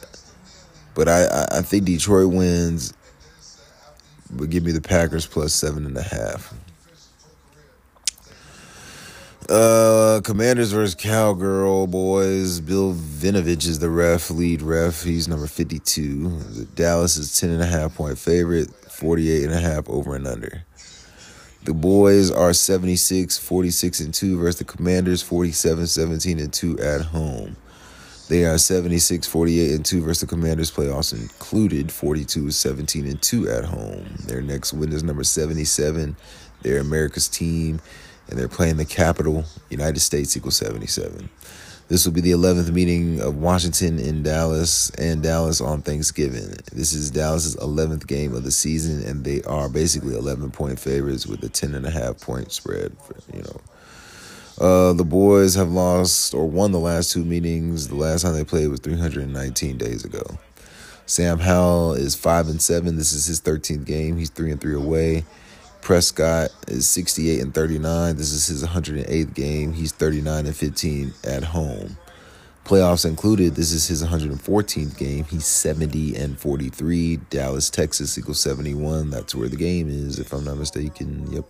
but 0.95 1.07
I, 1.07 1.45
I 1.51 1.61
think 1.61 1.85
Detroit 1.85 2.33
wins. 2.33 2.93
But 4.31 4.49
give 4.49 4.63
me 4.63 4.71
the 4.71 4.81
Packers 4.81 5.25
plus 5.25 5.53
seven 5.53 5.85
and 5.85 5.97
a 5.97 6.03
half. 6.03 6.53
Uh, 9.49 10.21
Commanders 10.23 10.71
versus 10.71 10.95
Cowgirl 10.95 11.87
boys. 11.87 12.61
Bill 12.61 12.93
Vinovich 12.93 13.67
is 13.67 13.79
the 13.79 13.89
ref, 13.89 14.29
lead 14.29 14.61
ref. 14.61 15.03
He's 15.03 15.27
number 15.27 15.47
52. 15.47 16.67
Dallas 16.75 17.17
is 17.17 17.37
10 17.37 17.49
and 17.49 17.61
a 17.61 17.65
half 17.65 17.95
point 17.95 18.17
favorite, 18.17 18.69
48 18.89 19.43
and 19.43 19.53
a 19.53 19.59
half 19.59 19.89
over 19.89 20.15
and 20.15 20.25
under. 20.25 20.63
The 21.65 21.73
boys 21.73 22.31
are 22.31 22.53
76, 22.53 23.37
46 23.37 23.99
and 23.99 24.13
2 24.13 24.37
versus 24.39 24.59
the 24.59 24.65
Commanders, 24.65 25.21
47, 25.21 25.85
17 25.85 26.39
and 26.39 26.53
2 26.53 26.79
at 26.79 27.01
home. 27.01 27.57
They 28.31 28.45
are 28.45 28.57
76, 28.57 29.27
48 29.27 29.71
and 29.75 29.85
2 29.85 30.03
versus 30.03 30.21
the 30.21 30.25
Commanders, 30.25 30.71
playoffs 30.71 31.11
included, 31.11 31.91
42, 31.91 32.49
17 32.49 33.05
and 33.05 33.21
2 33.21 33.49
at 33.49 33.65
home. 33.65 34.05
Their 34.25 34.41
next 34.41 34.71
win 34.71 34.93
is 34.93 35.03
number 35.03 35.25
77. 35.25 36.15
They're 36.61 36.79
America's 36.79 37.27
team 37.27 37.81
and 38.29 38.39
they're 38.39 38.47
playing 38.47 38.77
the 38.77 38.85
capital, 38.85 39.43
United 39.69 39.99
States 39.99 40.37
equals 40.37 40.55
77. 40.55 41.29
This 41.89 42.05
will 42.05 42.13
be 42.13 42.21
the 42.21 42.31
11th 42.31 42.71
meeting 42.71 43.19
of 43.19 43.35
Washington 43.35 43.99
in 43.99 44.23
Dallas 44.23 44.91
and 44.91 45.21
Dallas 45.21 45.59
on 45.59 45.81
Thanksgiving. 45.81 46.55
This 46.71 46.93
is 46.93 47.11
Dallas's 47.11 47.57
11th 47.57 48.07
game 48.07 48.33
of 48.33 48.45
the 48.45 48.51
season, 48.51 49.05
and 49.05 49.25
they 49.25 49.41
are 49.41 49.67
basically 49.67 50.15
11 50.15 50.51
point 50.51 50.79
favorites 50.79 51.27
with 51.27 51.43
a 51.43 51.49
10 51.49 51.75
and 51.75 51.85
a 51.85 51.91
half 51.91 52.21
point 52.21 52.53
spread. 52.53 52.95
For, 52.99 53.17
you 53.35 53.43
know, 53.43 53.59
uh, 54.59 54.93
the 54.93 55.03
boys 55.03 55.55
have 55.55 55.71
lost 55.71 56.33
or 56.33 56.47
won 56.47 56.71
the 56.71 56.79
last 56.79 57.11
two 57.11 57.23
meetings. 57.23 57.87
The 57.87 57.95
last 57.95 58.23
time 58.23 58.33
they 58.33 58.43
played 58.43 58.67
was 58.67 58.79
319 58.79 59.77
days 59.77 60.05
ago. 60.05 60.23
Sam 61.05 61.39
Howell 61.39 61.93
is 61.93 62.15
five 62.15 62.47
and 62.47 62.61
seven. 62.61 62.95
This 62.95 63.13
is 63.13 63.25
his 63.25 63.41
13th 63.41 63.85
game. 63.85 64.17
He's 64.17 64.29
three 64.29 64.51
and 64.51 64.61
three 64.61 64.75
away. 64.75 65.25
Prescott 65.81 66.51
is 66.67 66.87
68 66.87 67.41
and 67.41 67.53
39. 67.53 68.15
This 68.15 68.31
is 68.31 68.47
his 68.47 68.63
108th 68.63 69.33
game. 69.33 69.73
He's 69.73 69.91
39 69.91 70.45
and 70.45 70.55
15 70.55 71.13
at 71.23 71.43
home. 71.43 71.97
Playoffs 72.63 73.05
included, 73.05 73.55
this 73.55 73.71
is 73.71 73.87
his 73.87 74.03
114th 74.03 74.97
game. 74.97 75.25
He's 75.25 75.45
70 75.45 76.15
and 76.15 76.39
43. 76.39 77.17
Dallas, 77.29 77.69
Texas 77.69 78.17
equals 78.17 78.39
71. 78.39 79.09
That's 79.09 79.33
where 79.33 79.49
the 79.49 79.55
game 79.55 79.89
is, 79.89 80.19
if 80.19 80.31
I'm 80.31 80.45
not 80.45 80.57
mistaken. 80.57 81.31
Yep. 81.31 81.45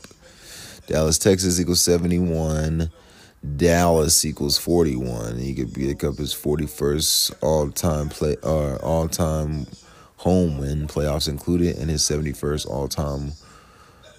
Dallas, 0.92 1.18
Texas 1.18 1.58
equals 1.58 1.80
71. 1.82 2.92
Dallas 3.56 4.26
equals 4.26 4.58
41. 4.58 5.38
He 5.38 5.56
could 5.56 5.74
pick 5.74 6.04
up 6.04 6.18
his 6.18 6.34
41st 6.34 7.36
all-time 7.42 8.10
play 8.10 8.36
uh, 8.44 8.76
all-time 8.76 9.68
home 10.18 10.58
win, 10.58 10.88
playoffs 10.88 11.30
included, 11.30 11.78
and 11.78 11.90
his 11.90 12.02
71st 12.02 12.68
all-time 12.68 13.32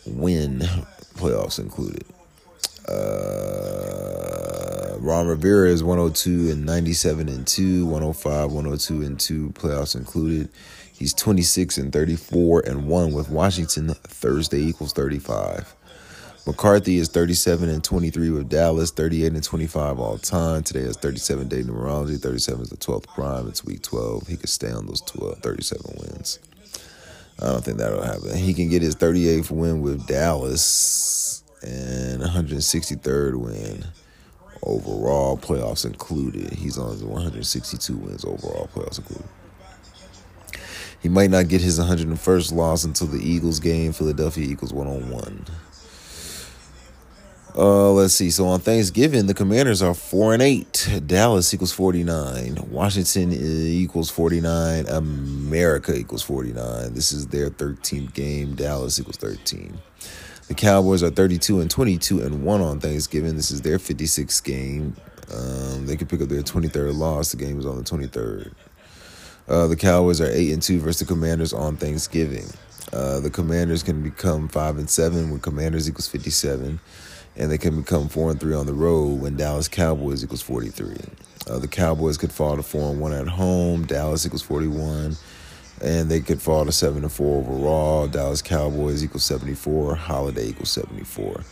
win, 0.07 0.61
playoffs 1.15 1.59
included. 1.59 2.07
Uh, 2.89 4.97
Ron 4.99 5.27
Rivera 5.27 5.69
is 5.69 5.85
102 5.85 6.53
and 6.53 6.65
97 6.65 7.29
and 7.29 7.47
2, 7.47 7.85
105, 7.85 8.51
102 8.51 9.03
and 9.03 9.21
2, 9.21 9.51
playoffs 9.51 9.95
included. 9.95 10.49
He's 10.91 11.13
26 11.13 11.77
and 11.77 11.93
34 11.93 12.61
and 12.61 12.89
1 12.89 13.13
with 13.13 13.29
Washington. 13.29 13.91
Thursday 13.91 14.61
equals 14.61 14.95
35. 14.95 15.75
McCarthy 16.45 16.99
is 16.99 17.09
37 17.09 17.69
and 17.69 17.85
23 17.85 18.31
with 18.31 18.49
Dallas, 18.49 18.91
38 18.91 19.33
and 19.33 19.45
25 19.45 20.01
all 20.01 20.19
time. 20.19 20.65
Today 20.65 20.81
is 20.81 20.97
37 20.97 21.47
day 21.47 21.63
numerology. 21.63 22.19
37 22.19 22.63
is 22.63 22.69
the 22.69 22.77
12th 22.77 23.07
prime. 23.15 23.47
It's 23.47 23.65
week 23.65 23.83
12. 23.83 24.27
He 24.27 24.37
could 24.37 24.49
stay 24.49 24.73
on 24.73 24.87
those 24.87 25.01
12, 25.03 25.39
37 25.39 25.97
wins. 26.01 26.41
I 27.41 27.47
don't 27.47 27.65
think 27.65 27.79
that'll 27.79 28.03
happen. 28.03 28.37
He 28.37 28.55
can 28.55 28.69
get 28.69 28.83
his 28.83 28.97
38th 28.97 29.53
win 29.53 29.83
with 29.83 30.05
Dallas 30.09 31.45
and 31.63 32.21
163rd 32.21 33.37
win 33.37 33.85
overall, 34.65 35.39
playoffs 35.39 35.87
included. 35.87 36.53
He's 36.55 36.77
on 36.77 36.99
the 36.99 37.07
162 37.07 37.97
wins 37.97 38.25
overall, 38.25 38.69
playoffs 38.75 38.99
included. 38.99 39.29
He 41.01 41.09
might 41.09 41.31
not 41.31 41.47
get 41.49 41.61
his 41.61 41.79
101st 41.79 42.53
loss 42.53 42.83
until 42.83 43.09
the 43.09 43.19
Eagles 43.19 43.61
game. 43.61 43.93
Philadelphia 43.93 44.45
Eagles 44.45 44.73
one 44.73 44.89
on 44.89 45.11
one. 45.11 45.47
Uh, 47.55 47.93
let's 47.93 48.15
see. 48.15 48.31
So 48.31 48.47
on 48.47 48.61
Thanksgiving, 48.61 49.27
the 49.27 49.35
Commanders 49.35 49.83
are 49.83 49.93
four 49.93 50.33
and 50.33 50.43
eight. 50.43 50.89
Dallas 51.07 51.53
equals 51.53 51.73
forty 51.73 52.03
nine. 52.03 52.57
Washington 52.71 53.33
equals 53.33 54.11
forty 54.11 54.41
nine. 54.41 54.87
America 54.87 55.95
equals 55.95 56.23
forty 56.23 56.53
nine. 56.53 56.95
This 56.95 57.13
is 57.13 57.27
their 57.27 57.51
thirteenth 57.51 58.15
game. 58.15 58.55
Dallas 58.55 58.99
equals 58.99 59.19
thirteen. 59.19 59.79
The 60.49 60.55
Cowboys 60.55 61.03
are 61.03 61.11
thirty 61.11 61.39
two 61.39 61.61
and 61.61 61.71
twenty 61.71 61.99
two 61.99 62.23
and 62.23 62.43
one 62.43 62.63
on 62.63 62.81
Thanksgiving. 62.81 63.37
This 63.37 63.51
is 63.51 63.61
their 63.61 63.79
fifty 63.79 64.07
sixth 64.07 64.43
game. 64.43 64.97
Um, 65.33 65.87
they 65.87 65.97
could 65.97 66.09
pick 66.09 66.23
up 66.23 66.29
their 66.29 66.43
twenty 66.43 66.69
third 66.69 66.95
loss. 66.95 67.33
The 67.33 67.37
game 67.37 67.59
is 67.59 67.67
on 67.67 67.77
the 67.77 67.85
twenty 67.85 68.07
third. 68.07 68.55
Uh, 69.47 69.67
the 69.67 69.77
Cowboys 69.77 70.21
are 70.21 70.31
eight 70.31 70.53
and 70.53 70.63
two 70.63 70.79
versus 70.81 71.01
the 71.01 71.05
Commanders 71.05 71.53
on 71.53 71.77
Thanksgiving. 71.77 72.47
Uh, 72.93 73.21
the 73.21 73.31
Commanders 73.31 73.83
can 73.83 74.03
become 74.03 74.49
five 74.49 74.79
and 74.79 74.89
seven 74.89 75.31
when 75.31 75.41
Commanders 75.41 75.89
equals 75.89 76.09
fifty 76.09 76.31
seven, 76.31 76.81
and 77.37 77.51
they 77.51 77.59
can 77.59 77.81
become 77.81 78.09
four 78.09 78.31
and 78.31 78.41
three 78.41 78.55
on 78.55 78.67
the 78.67 78.75
road 78.75 79.21
when 79.21 79.37
Dallas 79.37 79.69
Cowboys 79.69 80.23
equals 80.23 80.43
forty 80.43 80.69
three. 80.69 80.97
Uh, 81.47 81.59
the 81.59 81.69
Cowboys 81.69 82.19
could 82.19 82.33
fall 82.33 82.57
to 82.57 82.63
four 82.63 82.91
and 82.91 83.01
one 83.01 83.13
at 83.13 83.29
home. 83.29 83.85
Dallas 83.87 84.27
equals 84.27 84.43
forty 84.43 84.69
one, 84.69 85.17
and 85.81 86.11
they 86.11 86.21
could 86.21 86.41
fall 86.41 86.65
to 86.65 86.73
seven 86.73 87.03
and 87.03 87.13
four 87.13 87.41
overall. 87.41 88.07
Dallas 88.07 88.43
Cowboys 88.43 89.03
equals 89.03 89.25
seventy 89.25 89.55
four. 89.55 89.95
Holiday 89.95 90.49
equals 90.49 90.71
seventy 90.71 91.05
four. 91.05 91.43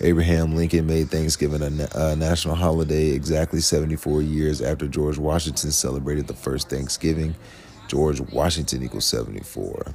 Abraham 0.00 0.56
Lincoln 0.56 0.86
made 0.86 1.08
Thanksgiving 1.08 1.62
a, 1.62 1.88
a, 1.94 2.16
national 2.16 2.56
holiday 2.56 3.10
exactly 3.10 3.60
74 3.60 4.22
years 4.22 4.60
after 4.60 4.88
George 4.88 5.18
Washington 5.18 5.70
celebrated 5.70 6.26
the 6.26 6.34
first 6.34 6.68
Thanksgiving. 6.68 7.36
George 7.86 8.20
Washington 8.20 8.82
equals 8.82 9.04
74. 9.04 9.86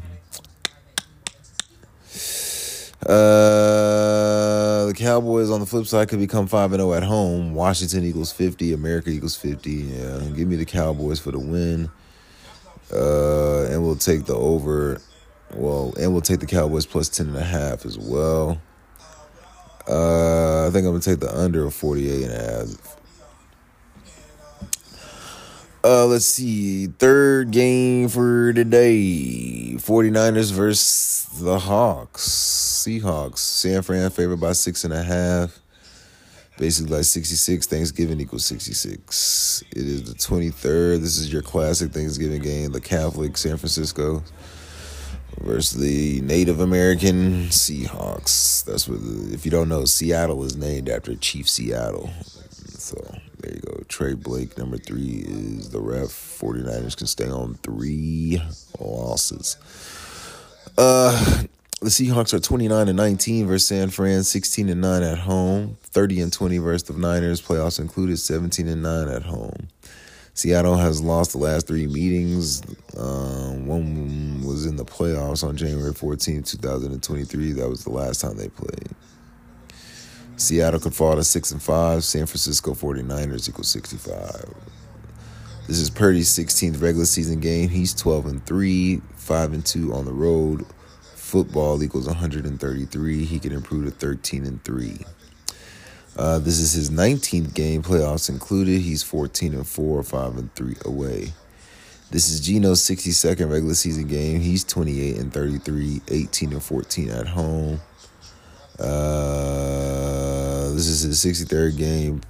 Uh, 3.06 4.88
the 4.88 4.94
Cowboys 4.96 5.50
on 5.50 5.62
the 5.62 5.66
flip 5.66 5.86
side 5.86 6.10
could 6.10 6.20
become 6.20 6.48
5 6.48 6.72
0 6.72 6.94
at 6.94 7.04
home. 7.04 7.54
Washington 7.54 8.04
equals 8.04 8.32
50. 8.32 8.74
America 8.74 9.10
equals 9.10 9.38
50. 9.38 9.72
Yeah, 9.72 10.20
give 10.36 10.48
me 10.48 10.58
the 10.58 10.66
Cowboys 10.66 11.20
for 11.20 11.32
the 11.32 11.40
win. 11.40 11.90
Uh, 12.94 13.66
and 13.66 13.84
we'll 13.84 13.96
take 13.96 14.26
the 14.26 14.36
over. 14.36 15.00
Well, 15.54 15.94
and 16.00 16.12
we'll 16.12 16.22
take 16.22 16.42
the 16.42 16.46
Cowboys 16.46 16.86
plus 16.86 17.10
10.5 17.10 17.86
as 17.86 17.98
well. 17.98 18.62
Uh, 19.88 20.68
I 20.68 20.70
think 20.72 20.86
I'm 20.86 20.92
gonna 20.92 21.00
take 21.00 21.20
the 21.20 21.36
under 21.36 21.66
of 21.66 21.74
48 21.74 22.24
and 22.24 22.32
a 22.32 22.38
half. 22.38 22.98
Uh, 25.82 26.06
let's 26.06 26.26
see. 26.26 26.88
Third 26.88 27.52
game 27.52 28.10
for 28.10 28.52
today. 28.52 29.76
49ers 29.76 30.52
versus 30.52 31.30
the 31.40 31.58
Hawks. 31.60 32.28
Seahawks. 32.28 33.38
San 33.38 33.82
Fran 33.82 34.10
favored 34.10 34.42
by 34.42 34.52
six 34.52 34.84
and 34.84 34.94
a 34.94 35.04
half. 35.04 35.58
Basically 36.58 36.98
like 36.98 37.06
66. 37.06 37.68
Thanksgiving 37.68 38.20
equals 38.20 38.46
66. 38.46 39.64
It 39.72 39.78
is 39.78 40.04
the 40.04 40.16
23rd. 40.16 41.00
This 41.00 41.18
is 41.18 41.32
your 41.32 41.42
classic 41.42 41.94
Thanksgiving 41.94 42.42
game. 42.42 42.74
The 42.74 42.82
Catholic 42.82 43.38
San 43.38 43.56
Francisco 43.56 44.22
versus 45.40 45.80
the 45.80 46.20
Native 46.20 46.60
American 46.60 47.46
Seahawks. 47.46 48.66
That's 48.66 48.90
what, 48.90 49.00
if 49.34 49.46
you 49.46 49.52
don't 49.52 49.70
know, 49.70 49.86
Seattle 49.86 50.44
is 50.44 50.58
named 50.58 50.90
after 50.90 51.16
Chief 51.16 51.50
Seattle. 51.50 52.10
So 52.80 52.96
there 53.40 53.54
you 53.54 53.62
go. 53.62 53.84
Tra 53.88 54.16
Blake, 54.16 54.58
number 54.58 54.78
three, 54.78 55.24
is 55.28 55.70
the 55.70 55.80
ref. 55.82 56.08
49ers 56.08 56.96
can 56.96 57.08
stay 57.08 57.30
on 57.30 57.56
three 57.56 58.42
losses. 58.80 59.58
Uh, 60.78 61.44
the 61.82 61.90
Seahawks 61.90 62.34
are 62.34 62.40
29 62.40 62.88
and 62.88 62.98
19 62.98 63.48
versus 63.48 63.68
San 63.68 63.90
Fran, 63.90 64.24
16 64.24 64.70
and 64.70 64.82
9 64.82 65.04
at 65.04 65.18
home, 65.18 65.78
30 65.84 66.22
and 66.22 66.34
20 66.34 66.58
versus 66.58 66.84
the 66.84 66.94
Niners, 66.94 67.42
playoffs 67.42 67.80
included, 67.80 68.18
17 68.18 68.68
and 68.68 68.84
9 68.84 69.08
at 69.10 69.24
home. 69.24 69.68
Seattle 70.34 70.78
has 70.78 71.02
lost 71.02 71.34
the 71.34 71.38
last 71.38 71.68
three 71.68 71.88
meetings. 71.88 72.62
Um, 72.98 73.68
one 73.68 74.42
was 74.46 74.66
in 74.66 74.78
the 74.78 74.86
playoffs 74.86 75.46
on 75.46 75.58
January 75.58 75.94
14, 75.94 76.44
2023. 76.44 77.52
That 77.54 77.68
was 77.70 77.84
the 77.84 77.90
last 77.90 78.22
time 78.22 78.38
they 78.38 78.48
played. 78.48 78.90
Seattle 80.40 80.80
could 80.80 80.96
fall 80.96 81.16
to 81.16 81.24
6 81.24 81.52
and 81.52 81.62
5. 81.62 82.04
San 82.04 82.26
Francisco 82.26 82.74
49ers 82.74 83.50
equals 83.50 83.68
65. 83.68 84.54
This 85.68 85.80
is 85.80 85.90
Purdy's 85.90 86.30
16th 86.30 86.82
regular 86.82 87.06
season 87.06 87.42
game. 87.42 87.70
He's 87.70 87.94
12 87.94 88.26
and 88.26 88.46
3, 88.46 89.02
5 89.16 89.54
and 89.54 89.66
2 89.66 89.94
on 89.94 90.06
the 90.06 90.14
road. 90.14 90.66
Football 91.14 91.84
equals 91.84 92.08
133. 92.08 93.26
He 93.26 93.38
can 93.38 93.52
improve 93.52 93.86
to 93.86 93.92
13 93.92 94.46
and 94.46 94.64
3. 94.64 95.00
Uh, 96.16 96.40
this 96.40 96.58
is 96.58 96.72
his 96.72 96.90
19th 96.90 97.54
game, 97.54 97.84
playoffs 97.84 98.30
included. 98.30 98.82
He's 98.82 99.04
14 99.04 99.54
and 99.54 99.68
4, 99.68 100.04
5 100.04 100.38
and 100.38 100.56
3 100.56 100.76
away. 100.86 101.34
This 102.12 102.30
is 102.30 102.40
Geno's 102.40 102.82
62nd 102.82 103.52
regular 103.52 103.76
season 103.76 104.08
game. 104.08 104.40
He's 104.40 104.64
28 104.64 105.18
and 105.18 105.34
33, 105.34 106.02
18 106.08 106.54
and 106.54 106.64
14 106.64 107.10
at 107.10 107.28
home. 107.28 107.82
Uh, 108.80 110.72
this 110.72 110.88
is 110.88 111.02
his 111.02 111.24
63rd 111.24 111.78
game. 111.78 112.22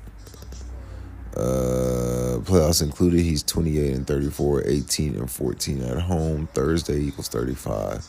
Uh, 1.35 2.39
playoffs 2.41 2.81
included. 2.81 3.21
He's 3.21 3.43
28 3.43 3.93
and 3.93 4.07
34, 4.07 4.63
18 4.67 5.15
and 5.15 5.31
14 5.31 5.83
at 5.83 6.01
home. 6.01 6.47
Thursday 6.53 6.99
equals 6.99 7.27
35. 7.29 8.05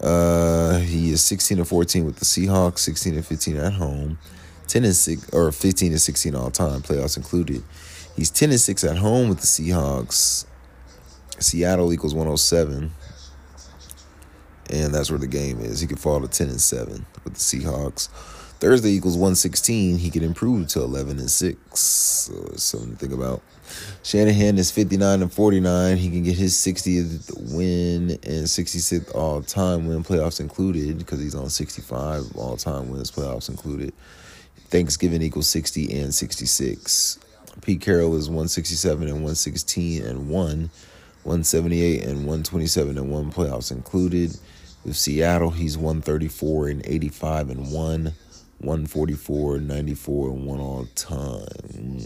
Uh, 0.00 0.78
he 0.78 1.10
is 1.10 1.22
16 1.22 1.58
and 1.58 1.68
14 1.68 2.04
with 2.04 2.16
the 2.16 2.24
Seahawks, 2.24 2.78
16 2.78 3.14
and 3.14 3.26
15 3.26 3.56
at 3.56 3.72
home. 3.74 4.18
10 4.66 4.84
and 4.84 4.96
6 4.96 5.30
or 5.30 5.52
15 5.52 5.92
and 5.92 6.00
16 6.00 6.34
all 6.34 6.50
time, 6.50 6.82
playoffs 6.82 7.16
included. 7.16 7.62
He's 8.16 8.30
10 8.30 8.50
and 8.50 8.60
6 8.60 8.84
at 8.84 8.98
home 8.98 9.28
with 9.28 9.40
the 9.40 9.46
Seahawks. 9.46 10.46
Seattle 11.38 11.92
equals 11.92 12.14
107. 12.14 12.90
And 14.70 14.94
that's 14.94 15.10
where 15.10 15.18
the 15.18 15.26
game 15.26 15.60
is. 15.60 15.80
He 15.80 15.86
could 15.86 15.98
fall 15.98 16.20
to 16.20 16.28
10 16.28 16.48
and 16.48 16.60
7 16.60 17.06
with 17.22 17.34
the 17.34 17.40
Seahawks. 17.40 18.08
Thursday 18.60 18.90
equals 18.92 19.16
116. 19.16 19.98
He 19.98 20.10
could 20.10 20.22
improve 20.22 20.68
to 20.68 20.80
11 20.80 21.18
and 21.18 21.30
6. 21.30 21.78
So 21.78 22.32
something 22.56 22.92
to 22.92 22.96
think 22.96 23.12
about. 23.12 23.42
Shanahan 24.02 24.58
is 24.58 24.70
59 24.70 25.22
and 25.22 25.32
49. 25.32 25.96
He 25.96 26.10
can 26.10 26.22
get 26.22 26.36
his 26.36 26.54
60th 26.54 27.54
win 27.54 28.10
and 28.10 28.46
66th 28.46 29.14
all 29.14 29.42
time 29.42 29.86
win, 29.86 30.04
playoffs 30.04 30.40
included, 30.40 30.98
because 30.98 31.20
he's 31.20 31.34
on 31.34 31.50
65 31.50 32.36
all 32.36 32.56
time 32.56 32.90
wins, 32.90 33.10
playoffs 33.10 33.48
included. 33.48 33.92
Thanksgiving 34.68 35.22
equals 35.22 35.48
60 35.48 36.00
and 36.00 36.14
66. 36.14 37.18
Pete 37.62 37.80
Carroll 37.80 38.16
is 38.16 38.28
167 38.28 39.02
and 39.02 39.16
116 39.16 40.04
and 40.04 40.28
1, 40.28 40.70
178 41.22 42.02
and 42.02 42.16
127 42.18 42.98
and 42.98 43.10
1 43.10 43.32
playoffs 43.32 43.70
included. 43.70 44.36
With 44.84 44.96
Seattle, 44.96 45.50
he's 45.50 45.78
134 45.78 46.68
and 46.68 46.82
85 46.84 47.50
and 47.50 47.72
1, 47.72 48.12
144, 48.58 49.58
94 49.58 50.30
and 50.30 50.46
1 50.46 50.60
all 50.60 50.86
time. 50.94 52.00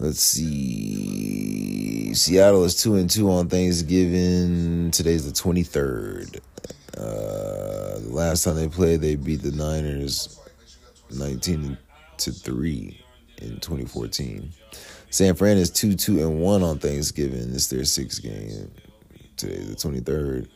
Let's 0.00 0.20
see. 0.20 2.12
Seattle 2.12 2.64
is 2.64 2.74
2 2.82 2.96
and 2.96 3.08
2 3.08 3.30
on 3.30 3.48
Thanksgiving. 3.48 4.90
Today's 4.90 5.24
the 5.24 5.32
23rd. 5.32 6.40
Uh, 6.96 8.00
the 8.00 8.10
last 8.10 8.42
time 8.42 8.56
they 8.56 8.66
played, 8.66 9.00
they 9.00 9.14
beat 9.14 9.42
the 9.42 9.52
Niners 9.52 10.40
19 11.10 11.78
to 12.16 12.32
3 12.32 13.04
in 13.42 13.60
2014. 13.60 14.50
San 15.10 15.36
Fran 15.36 15.56
is 15.56 15.70
2 15.70 15.94
2 15.94 16.20
and 16.20 16.40
1 16.40 16.62
on 16.64 16.80
Thanksgiving. 16.80 17.54
It's 17.54 17.68
their 17.68 17.84
sixth 17.84 18.22
game. 18.24 18.72
Today, 19.42 19.62
the 19.64 19.74
23rd. 19.74 20.46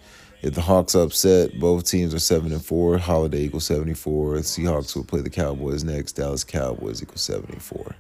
If 0.43 0.55
the 0.55 0.61
Hawks 0.61 0.95
upset, 0.95 1.59
both 1.59 1.87
teams 1.87 2.15
are 2.15 2.21
7 2.21 2.53
and 2.53 2.65
4. 2.65 2.99
Holiday 2.99 3.43
equals 3.43 3.67
74. 3.67 4.35
Seahawks 4.37 4.95
will 4.95 5.03
play 5.03 5.21
the 5.23 5.31
Cowboys 5.31 5.83
next. 5.83 6.13
Dallas 6.13 6.45
Cowboys 6.45 7.03
equals 7.03 7.23
74. 7.23 7.97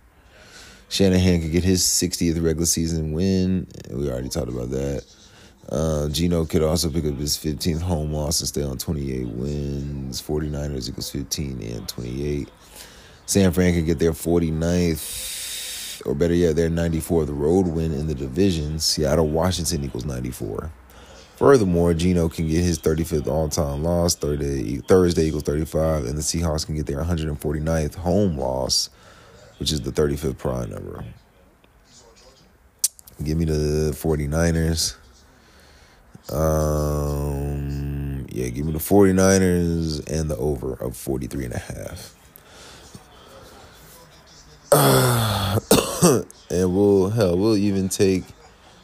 Shanahan 0.88 1.42
could 1.42 1.50
get 1.50 1.64
his 1.64 1.82
60th 1.82 2.40
regular 2.40 2.66
season 2.66 3.10
win. 3.10 3.66
We 3.90 4.08
already 4.08 4.28
talked 4.28 4.48
about 4.48 4.70
that. 4.70 5.04
Uh, 5.68 6.08
Geno 6.08 6.44
could 6.44 6.62
also 6.62 6.88
pick 6.88 7.04
up 7.04 7.16
his 7.16 7.36
15th 7.36 7.80
home 7.80 8.12
loss 8.12 8.38
and 8.38 8.46
stay 8.46 8.62
on 8.62 8.78
28 8.78 9.26
wins. 9.26 10.22
49ers 10.22 10.88
equals 10.88 11.10
15 11.10 11.62
and 11.62 11.88
28. 11.88 12.48
San 13.26 13.50
Fran 13.50 13.74
could 13.74 13.86
get 13.86 13.98
their 13.98 14.12
49th, 14.12 14.98
or 16.06 16.14
better 16.14 16.34
yet, 16.34 16.56
their 16.56 16.70
94th 16.70 17.28
road 17.30 17.66
win 17.66 17.92
in 17.92 18.06
the 18.06 18.14
division. 18.14 18.78
Seattle, 18.78 19.28
Washington 19.28 19.84
equals 19.84 20.04
94. 20.04 20.70
Furthermore, 21.36 21.92
Geno 21.92 22.28
can 22.30 22.48
get 22.48 22.64
his 22.64 22.78
35th 22.78 23.26
all-time 23.26 23.82
loss. 23.82 24.14
Thursday, 24.14 24.78
Thursday 24.78 25.26
equals 25.26 25.42
35, 25.42 26.06
and 26.06 26.16
the 26.16 26.22
Seahawks 26.22 26.64
can 26.64 26.76
get 26.76 26.86
their 26.86 27.02
149th 27.02 27.96
home 27.96 28.38
loss, 28.38 28.88
which 29.58 29.70
is 29.70 29.82
the 29.82 29.92
35th 29.92 30.38
prime 30.38 30.70
number. 30.70 31.04
Give 33.22 33.36
me 33.36 33.44
the 33.44 33.92
49ers. 33.92 34.96
Um, 36.32 38.26
yeah, 38.30 38.48
give 38.48 38.66
me 38.66 38.72
the 38.72 38.78
49ers 38.78 40.10
and 40.10 40.30
the 40.30 40.36
over 40.36 40.72
of 40.74 40.96
43 40.96 41.44
and 41.44 41.54
a 41.54 41.58
half. 41.58 42.14
Uh, 44.72 45.32
and 46.50 46.74
we'll 46.74 47.10
hell, 47.10 47.36
we'll 47.36 47.56
even 47.56 47.88
take 47.88 48.24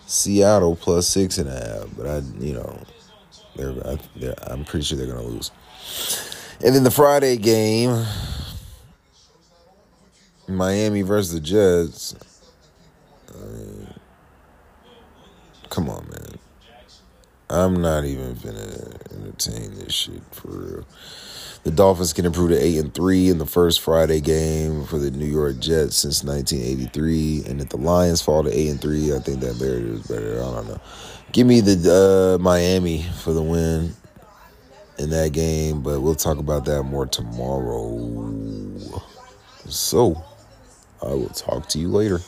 Seattle 0.06 0.76
plus 0.76 1.08
six 1.08 1.38
and 1.38 1.48
a 1.48 1.52
half. 1.52 1.96
But 1.96 2.06
I, 2.06 2.18
you 2.38 2.54
know, 2.54 2.82
they're, 3.56 3.86
I, 3.86 3.98
they're 4.16 4.34
I'm 4.50 4.64
pretty 4.64 4.84
sure 4.84 4.98
they're 4.98 5.06
gonna 5.06 5.22
lose. 5.22 5.50
And 6.64 6.74
then 6.74 6.84
the 6.84 6.90
Friday 6.90 7.36
game, 7.36 8.04
Miami 10.48 11.02
versus 11.02 11.32
the 11.32 11.40
Jets. 11.40 12.14
Uh, 13.28 13.92
come 15.68 15.88
on, 15.88 16.06
man. 16.08 16.38
I'm 17.50 17.82
not 17.82 18.04
even 18.04 18.34
gonna 18.36 18.96
entertain 19.12 19.74
this 19.74 19.92
shit 19.92 20.22
for 20.30 20.48
real. 20.48 20.86
The 21.64 21.70
Dolphins 21.70 22.12
can 22.12 22.26
improve 22.26 22.50
to 22.50 22.58
eight 22.58 22.78
and 22.78 22.92
three 22.92 23.28
in 23.28 23.38
the 23.38 23.46
first 23.46 23.80
Friday 23.80 24.20
game 24.20 24.84
for 24.84 24.98
the 24.98 25.12
New 25.12 25.26
York 25.26 25.60
Jets 25.60 25.96
since 25.96 26.24
1983, 26.24 27.44
and 27.46 27.60
if 27.60 27.68
the 27.68 27.76
Lions 27.76 28.20
fall 28.20 28.42
to 28.42 28.50
eight 28.50 28.68
and 28.68 28.80
three, 28.80 29.14
I 29.14 29.20
think 29.20 29.38
that 29.40 29.60
Bears 29.60 30.00
is 30.00 30.06
better. 30.08 30.42
I 30.42 30.54
don't 30.54 30.66
know. 30.66 30.80
Give 31.30 31.46
me 31.46 31.60
the 31.60 32.36
uh, 32.40 32.42
Miami 32.42 33.04
for 33.22 33.32
the 33.32 33.42
win 33.42 33.94
in 34.98 35.10
that 35.10 35.32
game, 35.32 35.82
but 35.82 36.00
we'll 36.00 36.16
talk 36.16 36.38
about 36.38 36.64
that 36.64 36.82
more 36.82 37.06
tomorrow. 37.06 39.00
So, 39.68 40.20
I 41.00 41.14
will 41.14 41.28
talk 41.28 41.68
to 41.70 41.78
you 41.78 41.88
later. 41.88 42.20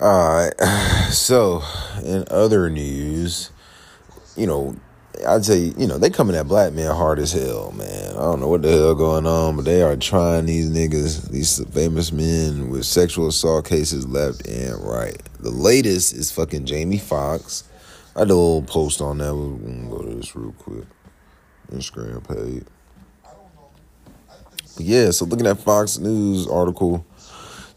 All 0.00 0.34
right. 0.34 0.52
So, 1.10 1.64
in 2.04 2.24
other 2.30 2.70
news, 2.70 3.50
you 4.36 4.46
know, 4.46 4.76
I'd 5.26 5.44
say, 5.44 5.72
you 5.76 5.86
know, 5.86 5.98
they 5.98 6.08
coming 6.10 6.36
at 6.36 6.48
black 6.48 6.72
men 6.72 6.94
hard 6.94 7.18
as 7.18 7.32
hell, 7.32 7.72
man. 7.72 8.12
I 8.12 8.20
don't 8.20 8.40
know 8.40 8.48
what 8.48 8.62
the 8.62 8.70
hell 8.70 8.94
going 8.94 9.26
on, 9.26 9.56
but 9.56 9.64
they 9.64 9.82
are 9.82 9.96
trying 9.96 10.46
these 10.46 10.70
niggas, 10.70 11.30
these 11.30 11.62
famous 11.70 12.12
men 12.12 12.70
with 12.70 12.84
sexual 12.84 13.28
assault 13.28 13.66
cases 13.66 14.06
left 14.06 14.46
and 14.46 14.82
right. 14.82 15.20
The 15.40 15.50
latest 15.50 16.14
is 16.14 16.30
fucking 16.30 16.64
Jamie 16.64 16.98
Foxx. 16.98 17.64
I 18.16 18.20
did 18.20 18.30
a 18.30 18.34
little 18.34 18.62
post 18.62 19.00
on 19.00 19.18
that. 19.18 19.34
We're 19.34 19.56
gonna 19.56 19.90
go 19.90 20.02
to 20.02 20.14
this 20.14 20.34
real 20.34 20.52
quick. 20.52 20.84
Instagram 21.70 22.26
page. 22.26 22.64
But 24.76 24.84
yeah, 24.84 25.10
so 25.10 25.24
looking 25.24 25.46
at 25.46 25.58
Fox 25.58 25.98
News 25.98 26.46
article, 26.46 27.04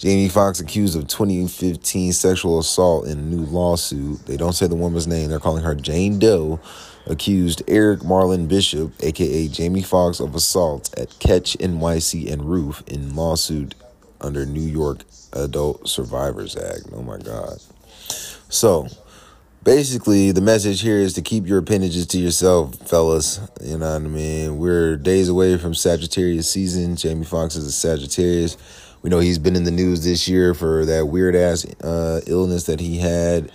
Jamie 0.04 0.28
Foxx 0.28 0.60
accused 0.60 0.98
of 0.98 1.08
2015 1.08 2.12
sexual 2.12 2.60
assault 2.60 3.08
in 3.08 3.20
a 3.20 3.22
new 3.22 3.46
lawsuit. 3.46 4.26
They 4.26 4.36
don't 4.36 4.52
say 4.52 4.68
the 4.68 4.76
woman's 4.76 5.08
name. 5.08 5.30
They're 5.30 5.40
calling 5.40 5.64
her 5.64 5.76
Jane 5.76 6.20
Doe. 6.20 6.60
Accused 7.08 7.64
Eric 7.70 8.02
Marlon 8.02 8.50
Bishop, 8.50 8.92
aka 9.02 9.48
Jamie 9.48 9.82
Foxx, 9.82 10.20
of 10.20 10.36
assault 10.36 10.94
at 11.00 11.18
Catch 11.20 11.58
NYC 11.58 12.30
and 12.30 12.44
Roof 12.44 12.84
in 12.86 13.16
lawsuit 13.16 13.76
under 14.20 14.46
New 14.46 14.60
York 14.60 15.06
Adult 15.32 15.88
Survivors 15.88 16.58
Act. 16.58 16.90
Oh 16.94 17.02
my 17.02 17.18
God. 17.18 17.62
So 18.50 18.90
basically 19.64 20.34
the 20.34 20.42
message 20.42 20.82
here 20.82 20.98
is 20.98 21.14
to 21.14 21.22
keep 21.22 21.48
your 21.48 21.60
appendages 21.60 22.06
to 22.08 22.20
yourself 22.20 22.76
fellas 22.80 23.40
you 23.62 23.78
know 23.78 23.94
what 23.94 23.96
i 23.96 24.00
mean 24.00 24.58
we're 24.58 24.98
days 24.98 25.30
away 25.30 25.58
from 25.58 25.74
sagittarius 25.74 26.50
season 26.50 26.98
jamie 26.98 27.24
foxx 27.24 27.56
is 27.56 27.66
a 27.66 27.72
sagittarius 27.72 28.58
we 29.04 29.10
know 29.10 29.20
he's 29.20 29.38
been 29.38 29.56
in 29.56 29.66
the 29.66 29.72
news 29.72 30.04
this 30.04 30.28
year 30.28 30.54
for 30.54 30.86
that 30.86 31.08
weird 31.08 31.36
ass 31.36 31.66
uh, 31.82 32.22
illness 32.26 32.64
that 32.64 32.80
he 32.80 32.98
had, 32.98 33.52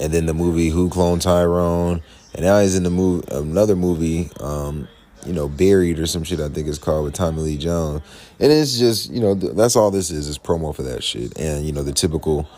and 0.00 0.12
then 0.12 0.26
the 0.26 0.32
movie 0.32 0.68
Who 0.68 0.88
Cloned 0.88 1.20
Tyrone, 1.20 2.00
and 2.34 2.44
now 2.44 2.60
he's 2.60 2.76
in 2.76 2.84
the 2.84 2.90
movie 2.90 3.26
another 3.32 3.74
movie, 3.74 4.30
um, 4.40 4.88
you 5.26 5.32
know, 5.32 5.48
Buried 5.48 5.98
or 5.98 6.06
some 6.06 6.22
shit 6.22 6.40
I 6.40 6.48
think 6.48 6.68
it's 6.68 6.78
called 6.78 7.04
with 7.04 7.14
Tommy 7.14 7.42
Lee 7.42 7.58
Jones, 7.58 8.02
and 8.38 8.52
it's 8.52 8.78
just 8.78 9.10
you 9.10 9.20
know 9.20 9.34
that's 9.34 9.74
all 9.74 9.90
this 9.90 10.10
is 10.10 10.28
is 10.28 10.38
promo 10.38 10.74
for 10.74 10.84
that 10.84 11.02
shit, 11.02 11.36
and 11.36 11.66
you 11.66 11.72
know 11.72 11.82
the 11.82 11.92
typical 11.92 12.48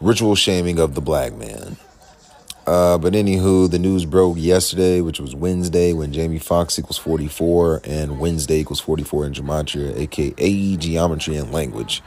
ritual 0.00 0.34
shaming 0.34 0.78
of 0.78 0.94
the 0.94 1.00
black 1.00 1.32
man. 1.32 1.78
Uh, 2.66 2.98
but 2.98 3.12
anywho, 3.12 3.70
the 3.70 3.78
news 3.78 4.04
broke 4.04 4.36
yesterday, 4.36 5.00
which 5.00 5.20
was 5.20 5.36
Wednesday, 5.36 5.92
when 5.92 6.12
Jamie 6.12 6.40
Foxx 6.40 6.78
equals 6.78 6.98
44 6.98 7.82
and 7.84 8.18
Wednesday 8.18 8.58
equals 8.58 8.80
44 8.80 9.26
in 9.26 9.32
Gematria, 9.34 9.96
aka 9.96 10.76
Geometry 10.76 11.36
and 11.36 11.52
Language. 11.52 12.02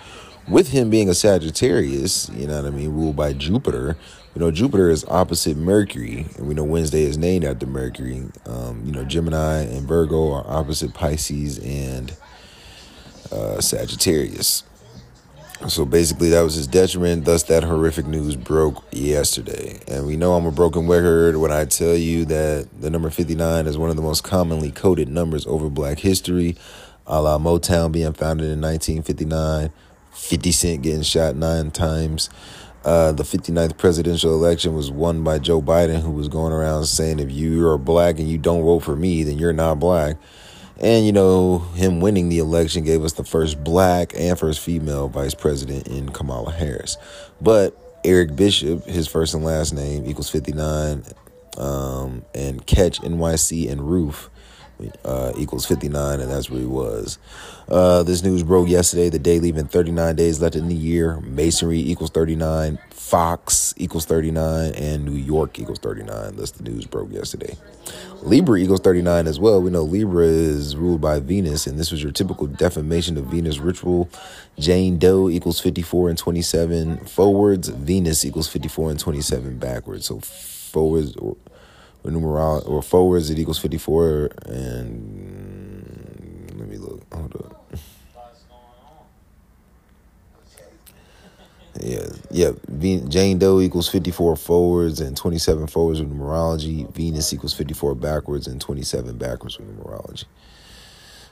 With 0.49 0.69
him 0.69 0.89
being 0.89 1.07
a 1.07 1.13
Sagittarius, 1.13 2.29
you 2.29 2.47
know 2.47 2.61
what 2.61 2.65
I 2.65 2.75
mean, 2.75 2.89
ruled 2.89 3.15
by 3.15 3.33
Jupiter, 3.33 3.97
you 4.35 4.41
know, 4.41 4.51
Jupiter 4.51 4.89
is 4.89 5.05
opposite 5.07 5.57
Mercury, 5.57 6.25
and 6.37 6.47
we 6.47 6.53
know 6.53 6.63
Wednesday 6.63 7.03
is 7.03 7.17
named 7.17 7.45
after 7.45 7.65
Mercury. 7.65 8.25
Um, 8.45 8.83
you 8.85 8.91
know, 8.91 9.03
Gemini 9.03 9.61
and 9.61 9.87
Virgo 9.87 10.31
are 10.31 10.45
opposite 10.47 10.93
Pisces 10.93 11.59
and 11.59 12.15
uh, 13.31 13.61
Sagittarius. 13.61 14.63
So 15.67 15.85
basically, 15.85 16.29
that 16.29 16.41
was 16.41 16.55
his 16.55 16.67
detriment. 16.67 17.25
Thus, 17.25 17.43
that 17.43 17.63
horrific 17.65 18.05
news 18.05 18.37
broke 18.37 18.81
yesterday. 18.91 19.79
And 19.89 20.07
we 20.07 20.15
know 20.15 20.33
I'm 20.33 20.45
a 20.45 20.51
broken 20.51 20.87
record 20.87 21.35
when 21.35 21.51
I 21.51 21.65
tell 21.65 21.95
you 21.95 22.23
that 22.25 22.69
the 22.79 22.89
number 22.89 23.09
59 23.09 23.67
is 23.67 23.77
one 23.77 23.89
of 23.89 23.97
the 23.97 24.01
most 24.01 24.23
commonly 24.23 24.71
coded 24.71 25.09
numbers 25.09 25.45
over 25.47 25.69
black 25.69 25.99
history, 25.99 26.55
a 27.05 27.21
la 27.21 27.37
Motown 27.37 27.91
being 27.91 28.13
founded 28.13 28.45
in 28.45 28.61
1959, 28.61 29.71
50 30.13 30.51
Cent 30.53 30.81
getting 30.81 31.01
shot 31.01 31.35
nine 31.35 31.71
times. 31.71 32.29
Uh, 32.85 33.11
the 33.11 33.23
59th 33.23 33.77
presidential 33.77 34.33
election 34.33 34.73
was 34.73 34.89
won 34.89 35.25
by 35.25 35.39
Joe 35.39 35.61
Biden, 35.61 36.01
who 36.01 36.11
was 36.11 36.29
going 36.29 36.53
around 36.53 36.85
saying, 36.85 37.19
if 37.19 37.29
you 37.29 37.67
are 37.67 37.77
black 37.77 38.17
and 38.17 38.29
you 38.29 38.37
don't 38.37 38.63
vote 38.63 38.79
for 38.79 38.95
me, 38.95 39.23
then 39.23 39.37
you're 39.37 39.51
not 39.51 39.79
black. 39.79 40.15
And, 40.81 41.05
you 41.05 41.11
know, 41.11 41.59
him 41.75 41.99
winning 41.99 42.29
the 42.29 42.39
election 42.39 42.83
gave 42.85 43.03
us 43.03 43.13
the 43.13 43.23
first 43.23 43.63
black 43.63 44.13
and 44.15 44.39
first 44.39 44.61
female 44.61 45.09
vice 45.09 45.33
president 45.33 45.87
in 45.87 46.09
Kamala 46.09 46.51
Harris. 46.51 46.97
But 47.41 47.75
Eric 48.05 48.35
Bishop, 48.35 48.85
his 48.85 49.07
first 49.07 49.33
and 49.33 49.43
last 49.43 49.73
name 49.73 50.05
equals 50.05 50.29
59, 50.29 51.03
um, 51.57 52.23
and 52.33 52.65
Catch 52.65 53.01
NYC 53.01 53.69
and 53.69 53.81
Roof 53.81 54.29
uh, 55.03 55.33
equals 55.37 55.65
59, 55.65 56.19
and 56.19 56.31
that's 56.31 56.49
where 56.49 56.59
he 56.59 56.65
was. 56.65 57.17
Uh, 57.67 58.03
this 58.03 58.23
news 58.23 58.43
broke 58.43 58.67
yesterday, 58.67 59.09
the 59.09 59.19
day 59.19 59.39
leaving 59.39 59.65
39 59.65 60.15
days 60.15 60.41
left 60.41 60.55
in 60.55 60.67
the 60.67 60.75
year. 60.75 61.19
Masonry 61.21 61.79
equals 61.79 62.09
39, 62.09 62.79
Fox 62.91 63.73
equals 63.77 64.05
39, 64.05 64.73
and 64.73 65.05
New 65.05 65.13
York 65.13 65.59
equals 65.59 65.79
39. 65.79 66.35
That's 66.35 66.51
the 66.51 66.63
news 66.63 66.85
broke 66.85 67.11
yesterday. 67.11 67.55
Libra 68.21 68.59
equals 68.59 68.81
39 68.81 69.27
as 69.27 69.39
well. 69.39 69.61
We 69.61 69.71
know 69.71 69.83
Libra 69.83 70.25
is 70.25 70.75
ruled 70.75 71.01
by 71.01 71.19
Venus, 71.19 71.67
and 71.67 71.79
this 71.79 71.91
was 71.91 72.03
your 72.03 72.11
typical 72.11 72.47
defamation 72.47 73.17
of 73.17 73.25
Venus 73.25 73.59
ritual. 73.59 74.09
Jane 74.57 74.97
Doe 74.97 75.29
equals 75.29 75.59
54 75.59 76.09
and 76.09 76.17
27 76.17 77.05
forwards. 77.05 77.69
Venus 77.69 78.25
equals 78.25 78.47
54 78.47 78.91
and 78.91 78.99
27 78.99 79.57
backwards. 79.57 80.05
So 80.07 80.19
forwards 80.19 81.15
or, 81.15 81.37
or 82.03 82.11
numeral 82.11 82.63
or 82.65 82.81
forwards 82.81 83.29
it 83.29 83.39
equals 83.39 83.59
54 83.59 84.31
and 84.45 86.53
let 86.57 86.67
me 86.67 86.77
look. 86.77 87.01
Hold 87.13 87.35
up. 87.35 87.55
Yeah, 91.81 92.07
yeah. 92.31 92.51
Jane 93.07 93.39
Doe 93.39 93.61
equals 93.61 93.87
54 93.87 94.35
forwards 94.35 94.99
and 94.99 95.15
27 95.15 95.67
forwards 95.67 96.01
with 96.01 96.11
numerology. 96.11 96.91
Venus 96.93 97.31
equals 97.33 97.53
54 97.53 97.95
backwards 97.95 98.47
and 98.47 98.59
27 98.59 99.17
backwards 99.17 99.57
with 99.57 99.67
numerology. 99.77 100.25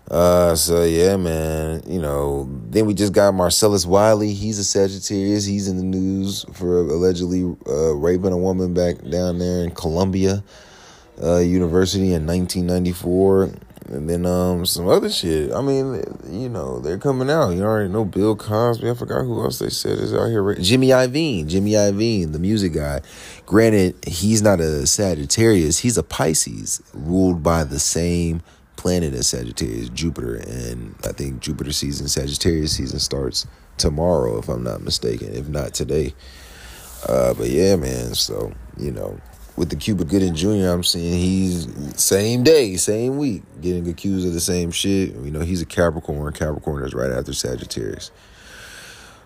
Uh, 0.09 0.55
so 0.55 0.83
yeah, 0.83 1.17
man. 1.17 1.83
You 1.85 1.99
know, 1.99 2.49
then 2.69 2.85
we 2.85 2.93
just 2.93 3.13
got 3.13 3.33
Marcellus 3.33 3.85
Wiley. 3.85 4.33
He's 4.33 4.59
a 4.59 4.63
Sagittarius. 4.63 5.45
He's 5.45 5.67
in 5.67 5.77
the 5.77 5.83
news 5.83 6.45
for 6.53 6.79
allegedly 6.79 7.55
uh, 7.67 7.93
raping 7.93 8.31
a 8.31 8.37
woman 8.37 8.73
back 8.73 9.01
down 9.09 9.39
there 9.39 9.63
in 9.63 9.71
Columbia 9.71 10.43
uh, 11.21 11.39
University 11.39 12.13
in 12.13 12.25
1994 12.25 13.51
and 13.89 14.09
then 14.09 14.25
um 14.25 14.65
some 14.65 14.87
other 14.87 15.09
shit. 15.09 15.51
I 15.53 15.61
mean, 15.61 16.03
you 16.29 16.49
know, 16.49 16.79
they're 16.79 16.97
coming 16.97 17.29
out. 17.29 17.51
You 17.51 17.63
already 17.63 17.89
know 17.89 18.05
Bill 18.05 18.35
Cosby. 18.35 18.89
I 18.89 18.93
forgot 18.93 19.23
who 19.23 19.41
else 19.41 19.59
they 19.59 19.69
said 19.69 19.99
is 19.99 20.13
out 20.13 20.27
here. 20.27 20.55
Jimmy 20.55 20.89
Iovine, 20.89 21.47
Jimmy 21.47 21.71
Iovine, 21.71 22.33
the 22.33 22.39
music 22.39 22.73
guy. 22.73 23.01
Granted, 23.45 23.95
he's 24.05 24.41
not 24.41 24.59
a 24.59 24.85
Sagittarius. 24.85 25.79
He's 25.79 25.97
a 25.97 26.03
Pisces, 26.03 26.81
ruled 26.93 27.41
by 27.41 27.63
the 27.63 27.79
same 27.79 28.41
planet 28.87 29.13
as 29.15 29.27
Sagittarius, 29.27 29.89
Jupiter, 29.89 30.35
and 30.35 30.95
I 31.03 31.11
think 31.11 31.41
Jupiter 31.41 31.73
season, 31.73 32.07
Sagittarius 32.07 32.71
season 32.71 32.99
starts 32.99 33.45
tomorrow, 33.75 34.37
if 34.37 34.47
I'm 34.47 34.63
not 34.63 34.81
mistaken. 34.81 35.33
If 35.33 35.49
not 35.49 35.73
today. 35.73 36.13
Uh, 37.05 37.33
but 37.33 37.49
yeah, 37.49 37.75
man. 37.75 38.15
So 38.15 38.53
you 38.77 38.91
know, 38.91 39.19
with 39.57 39.71
the 39.71 39.75
Cuba 39.75 40.05
Gooding 40.05 40.35
Jr., 40.35 40.69
I'm 40.69 40.85
seeing 40.85 41.19
he's 41.19 41.67
same 42.01 42.45
day, 42.45 42.77
same 42.77 43.17
week, 43.17 43.43
getting 43.59 43.89
accused 43.89 44.25
of 44.25 44.31
the 44.31 44.39
same 44.39 44.71
shit. 44.71 45.13
You 45.15 45.31
know, 45.31 45.41
he's 45.41 45.61
a 45.61 45.65
Capricorn. 45.65 46.31
Capricorn 46.31 46.85
is 46.85 46.93
right 46.93 47.11
after 47.11 47.33
Sagittarius. 47.33 48.09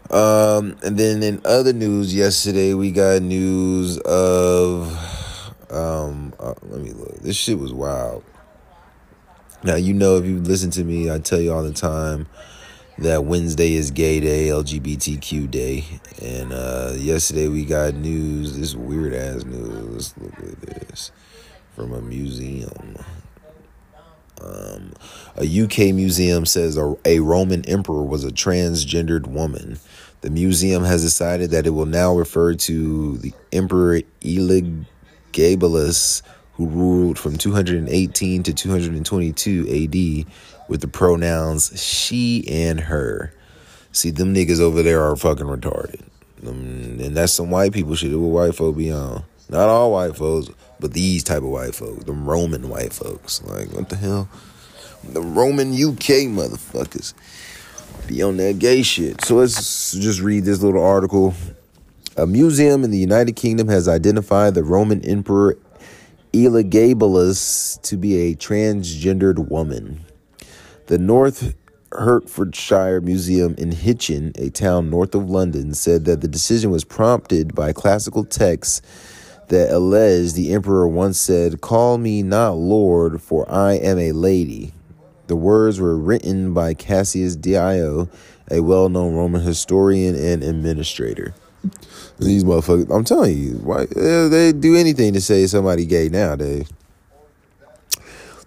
Um, 0.10 0.76
and 0.84 0.98
then 0.98 1.22
in 1.22 1.40
other 1.46 1.72
news, 1.72 2.16
yesterday 2.16 2.74
we 2.74 2.92
got 2.92 3.22
news 3.22 4.00
of, 4.00 4.92
um, 5.70 6.34
uh, 6.40 6.56
let 6.64 6.82
me 6.82 6.94
look. 6.94 7.20
This 7.20 7.36
shit 7.36 7.60
was 7.60 7.72
wild. 7.72 8.24
Now 9.64 9.76
you 9.76 9.94
know 9.94 10.18
if 10.18 10.26
you 10.26 10.40
listen 10.40 10.72
to 10.72 10.84
me, 10.84 11.12
I 11.12 11.20
tell 11.20 11.40
you 11.40 11.54
all 11.54 11.64
the 11.64 11.74
time 11.74 12.28
that 12.98 13.26
Wednesday 13.26 13.74
is 13.74 13.92
Gay 13.92 14.20
Day, 14.20 14.48
LGBTQ 14.48 15.50
Day, 15.50 15.86
and 16.22 16.52
uh, 16.52 16.94
yesterday 16.98 17.48
we 17.48 17.66
got 17.66 17.94
news. 17.94 18.58
This 18.58 18.76
weird 18.76 19.14
ass 19.14 19.44
news. 19.44 20.14
Look 20.18 20.34
at 20.40 20.62
this 20.62 21.12
from 21.76 21.94
a 21.94 22.02
museum. 22.02 22.98
Um, 24.42 24.94
a 25.36 25.46
UK 25.46 25.94
museum 25.94 26.46
says 26.48 26.78
a, 26.78 26.96
a 27.06 27.20
Roman 27.20 27.64
emperor 27.66 28.04
was 28.04 28.24
a 28.24 28.32
transgendered 28.32 29.28
woman. 29.28 29.80
The 30.22 30.30
museum 30.32 30.84
has 30.84 31.04
decided 31.04 31.52
that 31.52 31.68
it 31.68 31.72
will 31.72 31.86
now 31.86 32.16
refer 32.16 32.54
to 32.54 33.18
the 33.18 33.34
Emperor 33.52 34.02
Elagabalus, 34.22 34.74
who 36.54 36.68
ruled 36.68 37.18
from 37.18 37.38
218 37.38 38.44
to 38.44 38.54
222 38.54 39.62
AD, 39.62 40.34
with 40.68 40.82
the 40.82 40.88
pronouns 40.88 41.82
she 41.82 42.46
and 42.48 42.80
her. 42.80 43.34
See, 43.92 44.10
them 44.10 44.34
niggas 44.34 44.60
over 44.60 44.82
there 44.84 45.04
are 45.04 45.16
fucking 45.16 45.46
retarded. 45.46 46.02
Um, 46.48 46.98
and 47.00 47.16
that's 47.16 47.34
some 47.34 47.52
white 47.52 47.74
people 47.74 47.96
shit. 47.96 48.18
What 48.18 48.28
white 48.28 48.56
folk 48.56 48.78
be 48.78 48.92
on. 48.92 49.24
Not 49.50 49.68
all 49.68 49.92
white 49.92 50.16
folks, 50.16 50.50
but 50.80 50.94
these 50.94 51.24
type 51.24 51.44
of 51.44 51.50
white 51.50 51.76
folks. 51.76 52.06
The 52.06 52.14
Roman 52.14 52.70
white 52.70 52.94
folks. 52.94 53.44
Like, 53.44 53.70
what 53.74 53.90
the 53.90 53.98
hell? 53.98 54.30
The 55.04 55.22
Roman 55.22 55.74
UK 55.74 56.30
motherfuckers 56.30 57.14
be 58.08 58.22
on 58.24 58.38
that 58.38 58.60
gay 58.60 58.82
shit. 58.82 59.24
So 59.26 59.36
let's 59.36 59.92
just 59.92 60.22
read 60.22 60.46
this 60.46 60.62
little 60.62 60.84
article. 60.84 61.34
A 62.18 62.26
museum 62.26 62.84
in 62.84 62.92
the 62.92 62.98
United 62.98 63.36
Kingdom 63.36 63.68
has 63.68 63.88
identified 63.88 64.54
the 64.54 64.64
Roman 64.64 65.04
Emperor 65.04 65.58
Elagabalus 66.34 67.82
to 67.82 67.98
be 67.98 68.16
a 68.16 68.36
transgendered 68.36 69.50
woman. 69.50 70.06
The 70.88 70.98
North 70.98 71.56
Hertfordshire 71.92 73.02
Museum 73.02 73.54
in 73.58 73.74
Hitchin, 73.74 74.32
a 74.36 74.50
town 74.50 74.90
north 74.90 75.14
of 75.14 75.30
London, 75.30 75.74
said 75.74 76.06
that 76.06 76.22
the 76.22 76.30
decision 76.30 76.72
was 76.72 76.86
prompted 76.86 77.54
by 77.54 77.74
classical 77.74 78.24
texts 78.24 78.82
that 79.50 79.72
allege 79.72 80.32
the 80.32 80.54
emperor 80.54 80.88
once 80.88 81.20
said, 81.20 81.60
Call 81.60 81.98
me 81.98 82.24
not 82.24 82.54
Lord, 82.54 83.22
for 83.22 83.50
I 83.52 83.74
am 83.74 84.00
a 84.00 84.14
lady. 84.14 84.72
The 85.28 85.36
words 85.36 85.82
were 85.82 85.98
written 85.98 86.54
by 86.54 86.74
Cassius 86.76 87.36
Dio, 87.36 88.08
a 88.50 88.62
well 88.62 88.88
known 88.88 89.16
Roman 89.16 89.42
historian 89.42 90.16
and 90.16 90.44
administrator. 90.44 91.34
These 92.20 92.44
motherfuckers, 92.44 92.94
I'm 92.94 93.04
telling 93.04 93.38
you, 93.38 93.54
why 93.64 93.84
uh, 93.84 94.28
they 94.28 94.52
do 94.52 94.76
anything 94.76 95.14
to 95.14 95.22
say 95.22 95.46
somebody 95.48 95.86
gay 95.86 96.10
nowadays. 96.10 96.70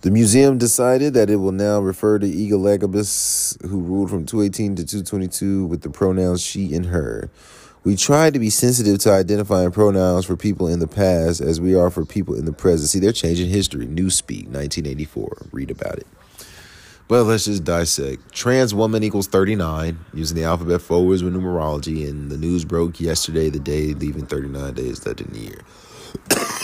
The 0.02 0.10
museum 0.10 0.58
decided 0.58 1.14
that 1.14 1.30
it 1.30 1.36
will 1.36 1.52
now 1.52 1.80
refer 1.80 2.18
to 2.18 2.26
Elagabalus, 2.26 3.60
who 3.62 3.80
ruled 3.80 4.10
from 4.10 4.26
218 4.26 4.76
to 4.76 4.84
222 4.84 5.64
with 5.64 5.80
the 5.80 5.88
pronouns 5.88 6.42
she 6.42 6.74
and 6.74 6.86
her. 6.86 7.30
We 7.84 7.96
try 7.96 8.30
to 8.30 8.38
be 8.38 8.50
sensitive 8.50 8.98
to 9.00 9.12
identifying 9.12 9.70
pronouns 9.70 10.24
for 10.26 10.36
people 10.36 10.68
in 10.68 10.78
the 10.78 10.86
past 10.86 11.40
as 11.40 11.60
we 11.60 11.74
are 11.74 11.90
for 11.90 12.04
people 12.04 12.34
in 12.34 12.44
the 12.44 12.52
present. 12.52 12.90
See, 12.90 12.98
they're 12.98 13.12
changing 13.12 13.48
history. 13.50 13.86
Newspeak, 13.86 14.48
1984. 14.48 15.48
Read 15.52 15.70
about 15.70 15.98
it. 15.98 16.06
But 17.14 17.26
let's 17.26 17.44
just 17.44 17.62
dissect. 17.62 18.34
Trans 18.34 18.74
woman 18.74 19.04
equals 19.04 19.28
39, 19.28 20.04
using 20.14 20.36
the 20.36 20.42
alphabet 20.42 20.82
forwards 20.82 21.22
with 21.22 21.32
numerology, 21.32 22.08
and 22.08 22.28
the 22.28 22.36
news 22.36 22.64
broke 22.64 23.00
yesterday, 23.00 23.50
the 23.50 23.60
day 23.60 23.94
leaving 23.94 24.26
39 24.26 24.74
days 24.74 25.06
left 25.06 25.20
in 25.20 25.32
the 25.32 25.38
year. 25.38 25.60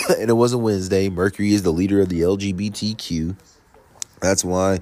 and 0.19 0.29
it 0.29 0.33
wasn't 0.33 0.63
Wednesday. 0.63 1.09
Mercury 1.09 1.53
is 1.53 1.63
the 1.63 1.71
leader 1.71 2.01
of 2.01 2.09
the 2.09 2.23
LGBTQ. 2.23 3.37
That's 4.21 4.45
why 4.45 4.81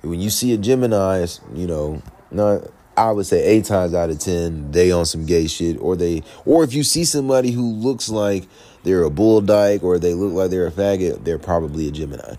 when 0.00 0.22
you 0.22 0.30
see 0.30 0.54
a 0.54 0.56
Gemini, 0.56 1.26
you 1.54 1.66
know, 1.66 2.00
not 2.30 2.62
I 2.96 3.10
would 3.12 3.26
say 3.26 3.44
eight 3.44 3.66
times 3.66 3.92
out 3.92 4.08
of 4.08 4.18
ten 4.20 4.70
they 4.70 4.90
on 4.90 5.04
some 5.04 5.26
gay 5.26 5.48
shit, 5.48 5.78
or 5.82 5.96
they, 5.96 6.22
or 6.46 6.64
if 6.64 6.72
you 6.72 6.82
see 6.82 7.04
somebody 7.04 7.50
who 7.50 7.70
looks 7.70 8.08
like 8.08 8.48
they're 8.84 9.02
a 9.02 9.10
bull 9.10 9.42
dyke 9.42 9.82
or 9.82 9.98
they 9.98 10.14
look 10.14 10.32
like 10.32 10.50
they're 10.50 10.66
a 10.66 10.72
faggot, 10.72 11.24
they're 11.24 11.38
probably 11.38 11.88
a 11.88 11.90
Gemini. 11.90 12.36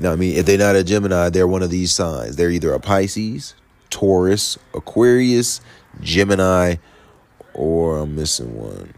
Now, 0.00 0.12
I 0.12 0.16
mean, 0.16 0.34
if 0.34 0.46
they're 0.46 0.56
not 0.56 0.76
a 0.76 0.82
Gemini, 0.82 1.28
they're 1.28 1.46
one 1.46 1.62
of 1.62 1.68
these 1.68 1.92
signs. 1.92 2.36
They're 2.36 2.48
either 2.48 2.72
a 2.72 2.80
Pisces, 2.80 3.54
Taurus, 3.90 4.56
Aquarius, 4.72 5.60
Gemini, 6.00 6.76
or 7.52 7.98
I'm 7.98 8.16
missing 8.16 8.56
one, 8.56 8.94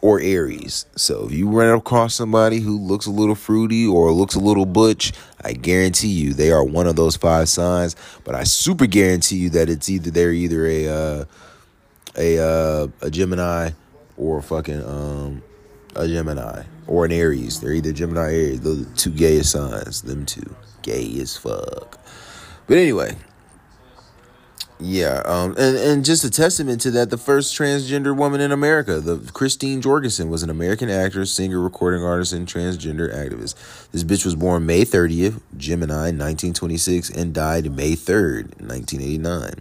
or 0.00 0.20
Aries. 0.20 0.86
So 0.96 1.26
if 1.26 1.32
you 1.32 1.50
run 1.50 1.76
across 1.76 2.14
somebody 2.14 2.60
who 2.60 2.78
looks 2.80 3.04
a 3.04 3.10
little 3.10 3.34
fruity 3.34 3.86
or 3.86 4.10
looks 4.10 4.34
a 4.34 4.40
little 4.40 4.64
butch, 4.64 5.12
I 5.44 5.52
guarantee 5.52 6.08
you 6.08 6.32
they 6.32 6.50
are 6.50 6.64
one 6.64 6.86
of 6.86 6.96
those 6.96 7.16
five 7.16 7.50
signs. 7.50 7.94
But 8.24 8.34
I 8.34 8.44
super 8.44 8.86
guarantee 8.86 9.36
you 9.36 9.50
that 9.50 9.68
it's 9.68 9.90
either 9.90 10.10
they're 10.10 10.32
either 10.32 10.64
a 10.64 10.88
uh, 10.88 11.24
a 12.16 12.38
uh, 12.38 12.88
a 13.02 13.10
Gemini 13.10 13.72
or 14.16 14.40
fucking 14.40 14.82
um 14.82 15.42
a 15.94 16.08
Gemini 16.08 16.62
or 16.86 17.04
an 17.04 17.12
Aries. 17.12 17.60
They're 17.60 17.72
either 17.72 17.92
Gemini 17.92 18.20
or 18.20 18.26
Aries. 18.26 18.60
Those 18.60 18.86
two 18.96 19.10
gayest 19.10 19.52
signs. 19.52 20.02
Them 20.02 20.26
two. 20.26 20.54
Gay 20.82 21.18
as 21.20 21.36
fuck. 21.36 21.98
But 22.66 22.78
anyway. 22.78 23.16
Yeah, 24.80 25.22
um, 25.24 25.54
and, 25.56 25.76
and 25.76 26.04
just 26.04 26.24
a 26.24 26.30
testament 26.30 26.80
to 26.80 26.90
that, 26.90 27.08
the 27.08 27.16
first 27.16 27.56
transgender 27.56 28.14
woman 28.14 28.40
in 28.40 28.50
America, 28.50 28.98
the 28.98 29.18
Christine 29.32 29.80
Jorgensen, 29.80 30.28
was 30.28 30.42
an 30.42 30.50
American 30.50 30.90
actress, 30.90 31.32
singer, 31.32 31.60
recording 31.60 32.02
artist, 32.02 32.32
and 32.32 32.46
transgender 32.46 33.14
activist. 33.14 33.54
This 33.92 34.02
bitch 34.02 34.24
was 34.24 34.34
born 34.34 34.66
May 34.66 34.84
30th, 34.84 35.40
Gemini, 35.56 36.10
1926, 36.10 37.10
and 37.10 37.32
died 37.32 37.70
May 37.70 37.92
3rd, 37.92 38.60
1989. 38.60 39.54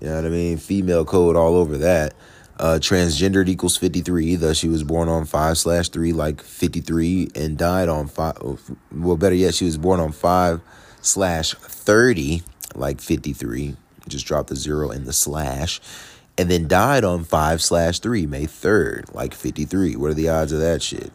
You 0.00 0.08
know 0.08 0.14
what 0.16 0.26
I 0.26 0.28
mean? 0.28 0.58
Female 0.58 1.06
code 1.06 1.34
all 1.34 1.54
over 1.56 1.78
that. 1.78 2.12
Uh, 2.58 2.78
transgendered 2.80 3.48
equals 3.48 3.76
53. 3.76 4.36
Thus, 4.36 4.56
she 4.56 4.68
was 4.68 4.82
born 4.82 5.08
on 5.08 5.26
5 5.26 5.58
slash 5.58 5.90
3, 5.90 6.12
like 6.12 6.40
53, 6.42 7.30
and 7.34 7.58
died 7.58 7.88
on 7.88 8.08
5. 8.08 8.72
Well, 8.92 9.16
better 9.16 9.34
yet, 9.34 9.54
she 9.54 9.66
was 9.66 9.76
born 9.76 10.00
on 10.00 10.12
5 10.12 10.60
slash 11.02 11.54
30, 11.54 12.42
like 12.74 13.00
53. 13.00 13.76
Just 14.08 14.26
dropped 14.26 14.48
the 14.48 14.56
zero 14.56 14.90
in 14.90 15.04
the 15.04 15.12
slash. 15.12 15.80
And 16.38 16.50
then 16.50 16.68
died 16.68 17.04
on 17.04 17.24
5 17.24 17.62
slash 17.62 17.98
3, 17.98 18.26
May 18.26 18.46
3rd, 18.46 19.14
like 19.14 19.34
53. 19.34 19.96
What 19.96 20.10
are 20.10 20.14
the 20.14 20.28
odds 20.28 20.52
of 20.52 20.60
that 20.60 20.82
shit? 20.82 21.12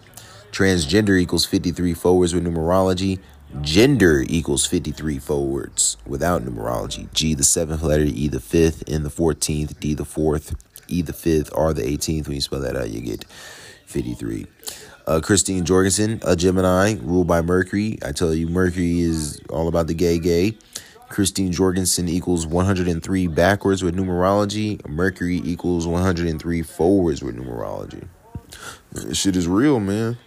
Transgender 0.51 1.19
equals 1.19 1.45
53 1.45 1.93
forwards 1.93 2.33
with 2.33 2.45
numerology. 2.45 3.19
Gender 3.61 4.23
equals 4.27 4.65
53 4.65 5.19
forwards 5.19 5.97
without 6.05 6.43
numerology. 6.43 7.11
G 7.13 7.33
the 7.33 7.43
seventh 7.43 7.83
letter, 7.83 8.03
E 8.03 8.27
the 8.27 8.39
fifth, 8.39 8.83
N 8.87 9.03
the 9.03 9.09
14th, 9.09 9.79
D 9.79 9.93
the 9.93 10.05
fourth, 10.05 10.55
E 10.91 11.01
the 11.01 11.13
5th, 11.13 11.49
R 11.57 11.73
the 11.73 11.83
18th. 11.83 12.27
When 12.27 12.35
you 12.35 12.41
spell 12.41 12.59
that 12.59 12.75
out, 12.75 12.89
you 12.89 13.01
get 13.01 13.25
53. 13.85 14.45
Uh, 15.07 15.19
Christine 15.19 15.65
Jorgensen, 15.65 16.21
a 16.23 16.35
Gemini, 16.35 16.95
ruled 17.01 17.27
by 17.27 17.41
Mercury. 17.41 17.97
I 18.05 18.11
tell 18.11 18.33
you, 18.33 18.47
Mercury 18.47 19.01
is 19.01 19.41
all 19.49 19.67
about 19.67 19.87
the 19.87 19.93
gay 19.93 20.19
gay. 20.19 20.57
Christine 21.09 21.51
Jorgensen 21.51 22.07
equals 22.07 22.47
103 22.47 23.27
backwards 23.27 23.83
with 23.83 23.95
numerology. 23.95 24.85
Mercury 24.87 25.41
equals 25.43 25.85
103 25.85 26.61
forwards 26.61 27.21
with 27.21 27.35
numerology. 27.35 28.07
This 28.91 29.17
shit 29.17 29.35
is 29.35 29.47
real, 29.47 29.79
man. 29.79 30.17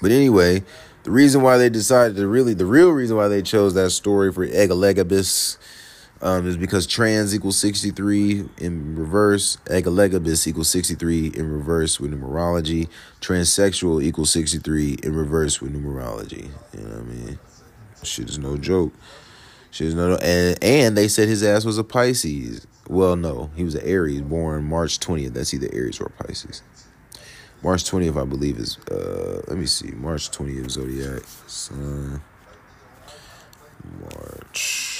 But 0.00 0.12
anyway, 0.12 0.62
the 1.02 1.10
reason 1.10 1.42
why 1.42 1.58
they 1.58 1.68
decided 1.68 2.16
to 2.16 2.28
really, 2.28 2.54
the 2.54 2.66
real 2.66 2.90
reason 2.90 3.16
why 3.16 3.28
they 3.28 3.42
chose 3.42 3.74
that 3.74 3.90
story 3.90 4.32
for 4.32 4.46
Egalagabus 4.46 5.56
um, 6.22 6.46
is 6.46 6.56
because 6.56 6.86
trans 6.86 7.34
equals 7.34 7.58
63 7.58 8.48
in 8.58 8.96
reverse, 8.96 9.58
Egalagabus 9.66 10.46
equals 10.46 10.68
63 10.70 11.28
in 11.28 11.52
reverse 11.52 12.00
with 12.00 12.12
numerology, 12.12 12.88
transsexual 13.20 14.02
equals 14.02 14.30
63 14.30 14.98
in 15.02 15.14
reverse 15.14 15.60
with 15.60 15.74
numerology. 15.74 16.50
You 16.72 16.84
know 16.84 16.90
what 16.90 16.98
I 16.98 17.02
mean? 17.02 17.38
Shit 18.02 18.30
is 18.30 18.38
no 18.38 18.56
joke. 18.56 18.92
Shit 19.70 19.88
is 19.88 19.94
no, 19.94 20.16
and 20.16 20.62
and 20.62 20.96
they 20.96 21.08
said 21.08 21.28
his 21.28 21.42
ass 21.42 21.64
was 21.64 21.76
a 21.76 21.84
Pisces. 21.84 22.66
Well, 22.88 23.16
no, 23.16 23.50
he 23.56 23.64
was 23.64 23.74
an 23.74 23.82
Aries, 23.84 24.22
born 24.22 24.64
March 24.64 25.00
20th. 25.00 25.34
That's 25.34 25.52
either 25.52 25.68
Aries 25.72 26.00
or 26.00 26.08
Pisces. 26.08 26.62
March 27.62 27.84
20th, 27.84 28.20
I 28.20 28.24
believe, 28.24 28.58
is, 28.58 28.78
uh, 28.90 29.42
let 29.48 29.58
me 29.58 29.66
see, 29.66 29.90
March 29.90 30.30
20th, 30.30 30.70
Zodiac, 30.70 31.22
Sun, 31.46 32.22
March. 34.00 34.95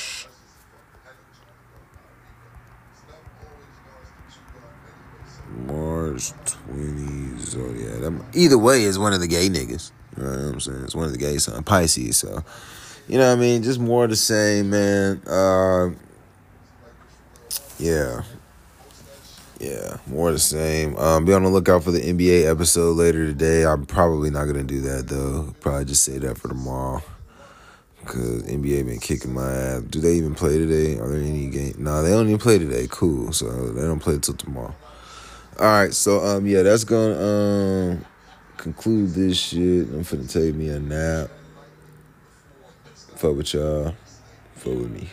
March 5.67 6.33
20, 6.47 7.39
Zodiac. 7.39 8.13
Either 8.35 8.59
way, 8.59 8.83
is 8.83 8.99
one 8.99 9.13
of 9.13 9.21
the 9.21 9.27
gay 9.27 9.49
niggas. 9.49 9.91
You 10.17 10.23
know 10.23 10.31
what 10.31 10.39
I'm 10.39 10.61
saying? 10.61 10.85
It's 10.85 10.95
one 10.95 11.07
of 11.07 11.13
the 11.13 11.19
gay 11.19 11.39
signs, 11.39 11.63
Pisces. 11.65 12.17
So, 12.17 12.43
you 13.09 13.19
know 13.19 13.29
what 13.29 13.39
I 13.39 13.41
mean? 13.41 13.63
Just 13.63 13.81
more 13.81 14.05
of 14.05 14.11
the 14.11 14.17
same, 14.17 14.71
man. 14.71 15.23
Uh, 15.27 15.91
yeah. 17.79 18.23
Yeah, 19.59 19.97
more 20.07 20.33
the 20.33 20.39
same. 20.39 20.97
Um, 20.97 21.25
be 21.25 21.33
on 21.33 21.43
the 21.43 21.49
lookout 21.49 21.83
for 21.83 21.91
the 21.91 22.01
NBA 22.01 22.51
episode 22.51 22.97
later 22.97 23.25
today. 23.25 23.65
I'm 23.65 23.87
probably 23.87 24.29
not 24.29 24.45
gonna 24.45 24.63
do 24.63 24.83
that 24.83 25.09
though. 25.09 25.55
Probably 25.61 25.87
just 25.87 26.05
say 26.05 26.19
that 26.19 26.37
for 26.37 26.49
tomorrow. 26.49 27.03
Cause 28.05 28.43
NBA 28.43 28.87
been 28.87 29.01
kicking 29.01 29.33
my 29.35 29.51
ass. 29.51 29.83
Do 29.83 30.01
they 30.01 30.13
even 30.15 30.35
play 30.35 30.59
today? 30.59 30.99
Are 30.99 31.09
there 31.09 31.21
any 31.21 31.49
game? 31.49 31.75
No, 31.79 32.03
they 32.03 32.11
don't 32.11 32.27
even 32.27 32.39
play 32.39 32.59
today. 32.59 32.87
Cool. 32.89 33.33
So 33.33 33.49
they 33.73 33.83
don't 33.83 33.99
play 33.99 34.15
until 34.15 34.35
tomorrow. 34.35 34.75
All 35.59 35.65
right. 35.65 35.95
So 35.95 36.23
um, 36.25 36.47
yeah, 36.47 36.63
that's 36.63 36.85
gonna 36.85 37.19
um 37.19 38.05
conclude 38.57 39.11
this 39.15 39.39
shit. 39.39 39.89
I'm 39.89 40.05
finna 40.05 40.31
take 40.31 40.55
me 40.55 40.69
a 40.69 40.79
nap. 40.79 41.31
Fuck 43.17 43.37
with 43.37 43.55
y'all. 43.55 43.95
Fuck 44.57 44.75
with 44.75 44.91
me. 44.91 45.09